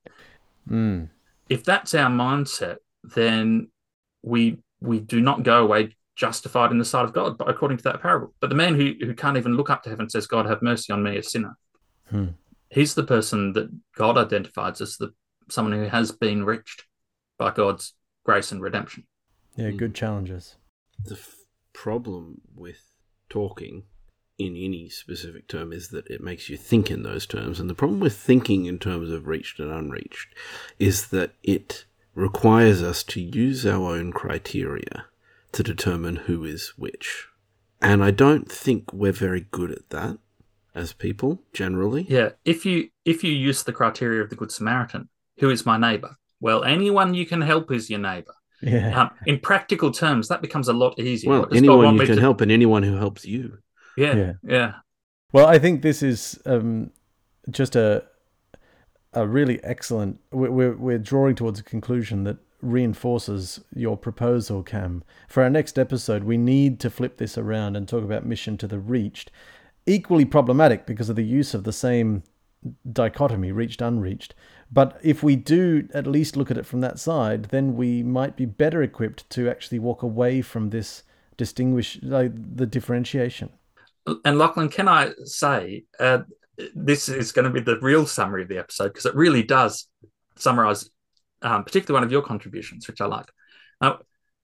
Mm. 0.69 1.09
If 1.49 1.63
that's 1.63 1.95
our 1.95 2.11
mindset, 2.11 2.77
then 3.03 3.71
we 4.21 4.57
we 4.81 4.99
do 4.99 5.21
not 5.21 5.43
go 5.43 5.63
away 5.63 5.95
justified 6.17 6.71
in 6.71 6.79
the 6.79 6.85
sight 6.85 7.05
of 7.05 7.13
God, 7.13 7.37
but 7.37 7.49
according 7.49 7.77
to 7.77 7.83
that 7.83 8.01
parable. 8.01 8.33
But 8.41 8.49
the 8.49 8.55
man 8.55 8.75
who, 8.75 8.93
who 8.99 9.13
can't 9.13 9.37
even 9.37 9.55
look 9.55 9.69
up 9.69 9.83
to 9.83 9.89
heaven 9.89 10.09
says, 10.09 10.27
God 10.27 10.47
have 10.47 10.61
mercy 10.61 10.91
on 10.91 11.03
me, 11.03 11.17
a 11.17 11.23
sinner. 11.23 11.55
Hmm. 12.09 12.29
He's 12.69 12.95
the 12.95 13.03
person 13.03 13.53
that 13.53 13.69
God 13.95 14.17
identifies 14.17 14.81
as 14.81 14.97
the 14.97 15.13
someone 15.49 15.73
who 15.73 15.85
has 15.85 16.11
been 16.11 16.43
reached 16.43 16.83
by 17.37 17.51
God's 17.51 17.93
grace 18.25 18.51
and 18.51 18.61
redemption. 18.61 19.05
Yeah, 19.55 19.71
good 19.71 19.95
challenges. 19.95 20.55
The 21.05 21.15
f- 21.15 21.35
problem 21.71 22.41
with 22.53 22.91
talking 23.29 23.83
in 24.37 24.57
any 24.57 24.89
specific 24.89 25.47
term 25.47 25.71
is 25.71 25.89
that 25.89 26.07
it 26.07 26.21
makes 26.21 26.49
you 26.49 26.57
think 26.57 26.91
in 26.91 27.03
those 27.03 27.25
terms. 27.25 27.59
And 27.59 27.69
the 27.69 27.75
problem 27.75 28.01
with 28.01 28.17
thinking 28.17 28.65
in 28.65 28.77
terms 28.79 29.09
of 29.09 29.27
reached 29.27 29.59
and 29.59 29.71
unreached 29.71 30.35
is 30.77 31.07
that 31.07 31.31
it 31.43 31.85
requires 32.13 32.83
us 32.83 33.03
to 33.03 33.21
use 33.21 33.65
our 33.65 33.95
own 33.95 34.11
criteria 34.11 35.05
to 35.51 35.63
determine 35.63 36.15
who 36.17 36.43
is 36.43 36.73
which. 36.77 37.27
And 37.81 38.03
I 38.03 38.11
don't 38.11 38.51
think 38.51 38.91
we're 38.91 39.11
very 39.11 39.41
good 39.51 39.71
at 39.71 39.89
that 39.89 40.17
as 40.73 40.93
people 40.93 41.41
generally. 41.53 42.05
Yeah, 42.09 42.29
if 42.45 42.65
you 42.65 42.89
if 43.05 43.23
you 43.23 43.31
use 43.31 43.63
the 43.63 43.73
criteria 43.73 44.21
of 44.21 44.29
the 44.29 44.35
good 44.35 44.51
Samaritan, 44.51 45.09
who 45.39 45.49
is 45.49 45.65
my 45.65 45.77
neighbor? 45.77 46.17
Well, 46.39 46.63
anyone 46.63 47.13
you 47.13 47.25
can 47.25 47.41
help 47.41 47.71
is 47.71 47.89
your 47.89 47.99
neighbor. 47.99 48.33
Yeah. 48.61 49.01
Um, 49.01 49.11
in 49.25 49.39
practical 49.39 49.91
terms, 49.91 50.27
that 50.29 50.41
becomes 50.41 50.67
a 50.67 50.73
lot 50.73 50.99
easier. 50.99 51.29
Well, 51.29 51.47
anyone 51.51 51.95
you 51.95 52.05
can 52.05 52.15
to... 52.15 52.21
help 52.21 52.41
and 52.41 52.51
anyone 52.51 52.83
who 52.83 52.95
helps 52.95 53.25
you. 53.25 53.59
Yeah, 53.95 54.15
yeah, 54.15 54.33
yeah. 54.43 54.73
Well, 55.31 55.47
I 55.47 55.59
think 55.59 55.81
this 55.81 56.01
is 56.01 56.39
um, 56.45 56.91
just 57.49 57.75
a 57.75 58.03
a 59.13 59.27
really 59.27 59.63
excellent. 59.63 60.19
We're 60.31 60.75
we're 60.75 60.99
drawing 60.99 61.35
towards 61.35 61.59
a 61.59 61.63
conclusion 61.63 62.23
that 62.23 62.37
reinforces 62.61 63.61
your 63.73 63.97
proposal, 63.97 64.63
Cam. 64.63 65.03
For 65.27 65.43
our 65.43 65.49
next 65.49 65.77
episode, 65.77 66.23
we 66.23 66.37
need 66.37 66.79
to 66.81 66.89
flip 66.89 67.17
this 67.17 67.37
around 67.37 67.75
and 67.75 67.87
talk 67.87 68.03
about 68.03 68.25
mission 68.25 68.57
to 68.57 68.67
the 68.67 68.79
reached. 68.79 69.31
Equally 69.85 70.25
problematic 70.25 70.85
because 70.85 71.09
of 71.09 71.15
the 71.15 71.23
use 71.23 71.53
of 71.53 71.63
the 71.63 71.73
same 71.73 72.23
dichotomy, 72.91 73.51
reached, 73.51 73.81
unreached. 73.81 74.33
But 74.71 74.99
if 75.01 75.23
we 75.23 75.35
do 75.35 75.87
at 75.93 76.07
least 76.07 76.35
look 76.35 76.51
at 76.51 76.57
it 76.57 76.65
from 76.65 76.81
that 76.81 76.99
side, 76.99 77.45
then 77.45 77.77
we 77.77 78.03
might 78.03 78.35
be 78.35 78.45
better 78.45 78.81
equipped 78.81 79.29
to 79.31 79.49
actually 79.49 79.79
walk 79.79 80.03
away 80.03 80.41
from 80.41 80.71
this 80.71 81.03
distinguish, 81.37 81.99
like 82.01 82.31
the 82.35 82.65
differentiation 82.65 83.51
and 84.23 84.37
Lachlan, 84.37 84.69
can 84.69 84.87
I 84.87 85.11
say 85.25 85.83
uh, 85.99 86.19
this 86.75 87.09
is 87.09 87.31
going 87.31 87.45
to 87.45 87.51
be 87.51 87.59
the 87.59 87.79
real 87.79 88.05
summary 88.05 88.43
of 88.43 88.49
the 88.49 88.57
episode 88.57 88.89
because 88.89 89.05
it 89.05 89.15
really 89.15 89.43
does 89.43 89.87
summarize, 90.37 90.89
um, 91.41 91.63
particularly 91.63 91.97
one 92.01 92.03
of 92.05 92.11
your 92.11 92.21
contributions, 92.21 92.87
which 92.87 93.01
I 93.01 93.05
like. 93.05 93.27
Uh, 93.81 93.97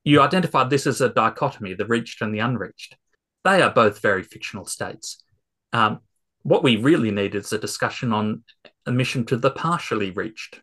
you 0.04 0.22
identified 0.22 0.70
this 0.70 0.86
as 0.88 1.02
a 1.02 1.10
dichotomy, 1.10 1.74
the 1.74 1.86
reached 1.86 2.22
and 2.22 2.34
the 2.34 2.40
unreached. 2.40 2.96
They 3.44 3.62
are 3.62 3.72
both 3.72 4.02
very 4.02 4.24
fictional 4.24 4.66
states. 4.66 5.24
Um, 5.72 6.00
what 6.44 6.64
we 6.64 6.76
really 6.76 7.12
need 7.12 7.36
is 7.36 7.54
a 7.54 7.58
discussion 7.58 8.12
on 8.14 8.44
a 8.86 8.92
mission 8.92 9.26
to 9.28 9.38
the 9.38 9.52
partially 9.52 10.12
reached. 10.12 10.62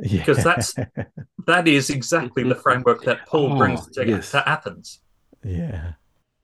Yeah. 0.00 0.20
because 0.24 0.44
that's 0.44 0.74
that 1.48 1.66
is 1.66 1.90
exactly 1.90 2.44
the 2.44 2.54
framework 2.54 3.02
that 3.02 3.26
Paul 3.26 3.54
Oh, 3.54 3.58
brings 3.58 3.84
to, 3.90 4.06
yes. 4.06 4.30
to 4.30 4.48
Athens. 4.48 5.00
yeah. 5.44 5.92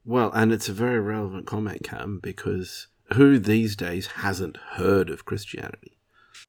Well, 0.04 0.30
and 0.34 0.52
it's 0.52 0.68
a 0.68 0.72
very 0.72 1.00
relevant 1.00 1.46
comment, 1.46 1.82
Cam, 1.82 2.18
because 2.22 2.88
who 3.14 3.38
these 3.38 3.74
days 3.76 4.06
hasn't 4.08 4.56
heard 4.72 5.08
of 5.08 5.24
Christianity? 5.24 5.96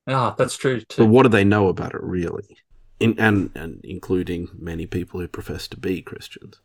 Ah, 0.07 0.35
that's 0.37 0.57
true 0.57 0.81
too. 0.81 1.03
But 1.03 1.09
what 1.09 1.23
do 1.23 1.29
they 1.29 1.43
know 1.45 1.67
about 1.69 1.93
it 1.93 2.01
really? 2.03 2.57
In, 3.05 3.19
and, 3.19 3.51
and 3.55 3.81
including 3.83 4.49
many 4.57 4.87
people 4.87 5.19
who 5.19 5.27
profess 5.27 5.67
to 5.67 5.77
be 5.77 6.01
Christians. 6.01 6.59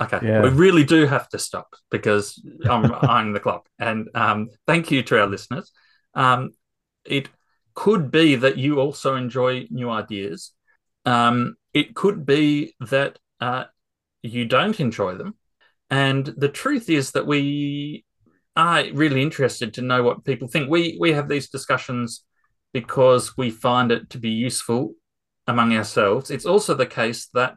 Okay, 0.00 0.20
Yeah. 0.22 0.42
we 0.42 0.48
really 0.48 0.84
do 0.84 1.06
have 1.06 1.28
to 1.28 1.38
stop 1.38 1.68
because 1.90 2.42
I'm 2.64 2.90
eyeing 3.10 3.34
the 3.34 3.40
clock. 3.40 3.68
And 3.78 4.08
um, 4.14 4.48
thank 4.66 4.90
you 4.90 5.02
to 5.02 5.20
our 5.20 5.26
listeners. 5.26 5.70
Um, 6.14 6.52
it 7.04 7.28
could 7.74 8.10
be 8.10 8.36
that 8.36 8.56
you 8.56 8.80
also 8.80 9.16
enjoy 9.16 9.66
new 9.70 9.90
ideas. 9.90 10.52
Um, 11.04 11.56
it 11.74 11.94
could 11.94 12.24
be 12.24 12.74
that 12.80 13.18
uh, 13.40 13.64
you 14.22 14.46
don't 14.46 14.80
enjoy 14.80 15.16
them. 15.16 15.34
And 15.90 16.24
the 16.24 16.48
truth 16.48 16.88
is 16.88 17.10
that 17.12 17.26
we 17.26 18.06
are 18.56 18.84
really 18.94 19.20
interested 19.20 19.74
to 19.74 19.82
know 19.82 20.02
what 20.02 20.24
people 20.24 20.48
think. 20.48 20.70
We 20.70 20.96
we 20.98 21.12
have 21.12 21.28
these 21.28 21.50
discussions 21.50 22.24
because 22.72 23.36
we 23.36 23.50
find 23.50 23.92
it 23.92 24.08
to 24.10 24.18
be 24.18 24.30
useful 24.30 24.94
among 25.52 25.76
ourselves. 25.76 26.30
It's 26.30 26.46
also 26.46 26.74
the 26.74 26.86
case 26.86 27.28
that 27.34 27.56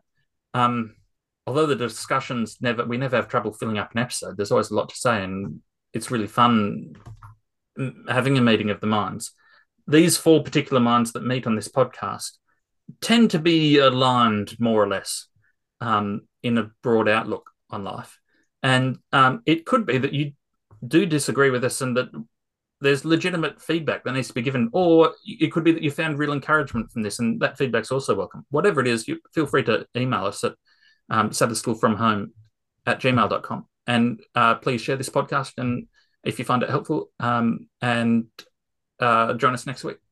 um, 0.53 0.95
although 1.47 1.65
the 1.65 1.75
discussions 1.75 2.57
never 2.61 2.85
we 2.85 2.97
never 2.97 3.15
have 3.15 3.27
trouble 3.27 3.53
filling 3.53 3.77
up 3.77 3.91
an 3.91 3.99
episode 3.99 4.37
there's 4.37 4.51
always 4.51 4.71
a 4.71 4.75
lot 4.75 4.89
to 4.89 4.95
say 4.95 5.23
and 5.23 5.59
it's 5.93 6.11
really 6.11 6.27
fun 6.27 6.93
mm, 7.77 7.93
having 8.09 8.37
a 8.37 8.41
meeting 8.41 8.69
of 8.69 8.81
the 8.81 8.87
minds 8.87 9.31
these 9.87 10.17
four 10.17 10.43
particular 10.43 10.79
minds 10.79 11.11
that 11.11 11.25
meet 11.25 11.45
on 11.45 11.55
this 11.55 11.67
podcast 11.67 12.31
tend 13.01 13.31
to 13.31 13.39
be 13.39 13.77
aligned 13.77 14.59
more 14.59 14.81
or 14.81 14.87
less 14.87 15.27
um, 15.81 16.21
in 16.41 16.57
a 16.57 16.71
broad 16.81 17.07
outlook 17.07 17.51
on 17.69 17.83
life 17.83 18.19
and 18.63 18.97
um, 19.11 19.41
it 19.45 19.65
could 19.65 19.85
be 19.85 19.97
that 19.97 20.13
you 20.13 20.31
do 20.85 21.05
disagree 21.05 21.49
with 21.49 21.63
us 21.63 21.81
and 21.81 21.97
that 21.97 22.09
there's 22.81 23.05
legitimate 23.05 23.61
feedback 23.61 24.03
that 24.03 24.13
needs 24.13 24.27
to 24.27 24.33
be 24.33 24.41
given 24.41 24.69
or 24.73 25.13
it 25.25 25.51
could 25.51 25.63
be 25.63 25.71
that 25.71 25.81
you 25.81 25.89
found 25.89 26.19
real 26.19 26.33
encouragement 26.33 26.91
from 26.91 27.03
this 27.03 27.19
and 27.19 27.39
that 27.39 27.57
feedback's 27.57 27.91
also 27.91 28.13
welcome 28.13 28.45
whatever 28.49 28.81
it 28.81 28.87
is 28.87 29.07
you 29.07 29.17
feel 29.33 29.45
free 29.45 29.63
to 29.63 29.85
email 29.95 30.25
us 30.25 30.43
at 30.43 30.53
um, 31.09 31.31
Sabbath 31.31 31.63
at 32.85 32.99
gmail.com. 32.99 33.65
And 33.87 34.19
uh, 34.33 34.55
please 34.55 34.81
share 34.81 34.95
this 34.95 35.09
podcast 35.09 35.53
and 35.57 35.87
if 36.23 36.39
you 36.39 36.45
find 36.45 36.63
it 36.63 36.69
helpful, 36.69 37.11
um, 37.19 37.67
and 37.81 38.25
uh, 38.99 39.33
join 39.33 39.53
us 39.53 39.67
next 39.67 39.83
week. 39.83 40.04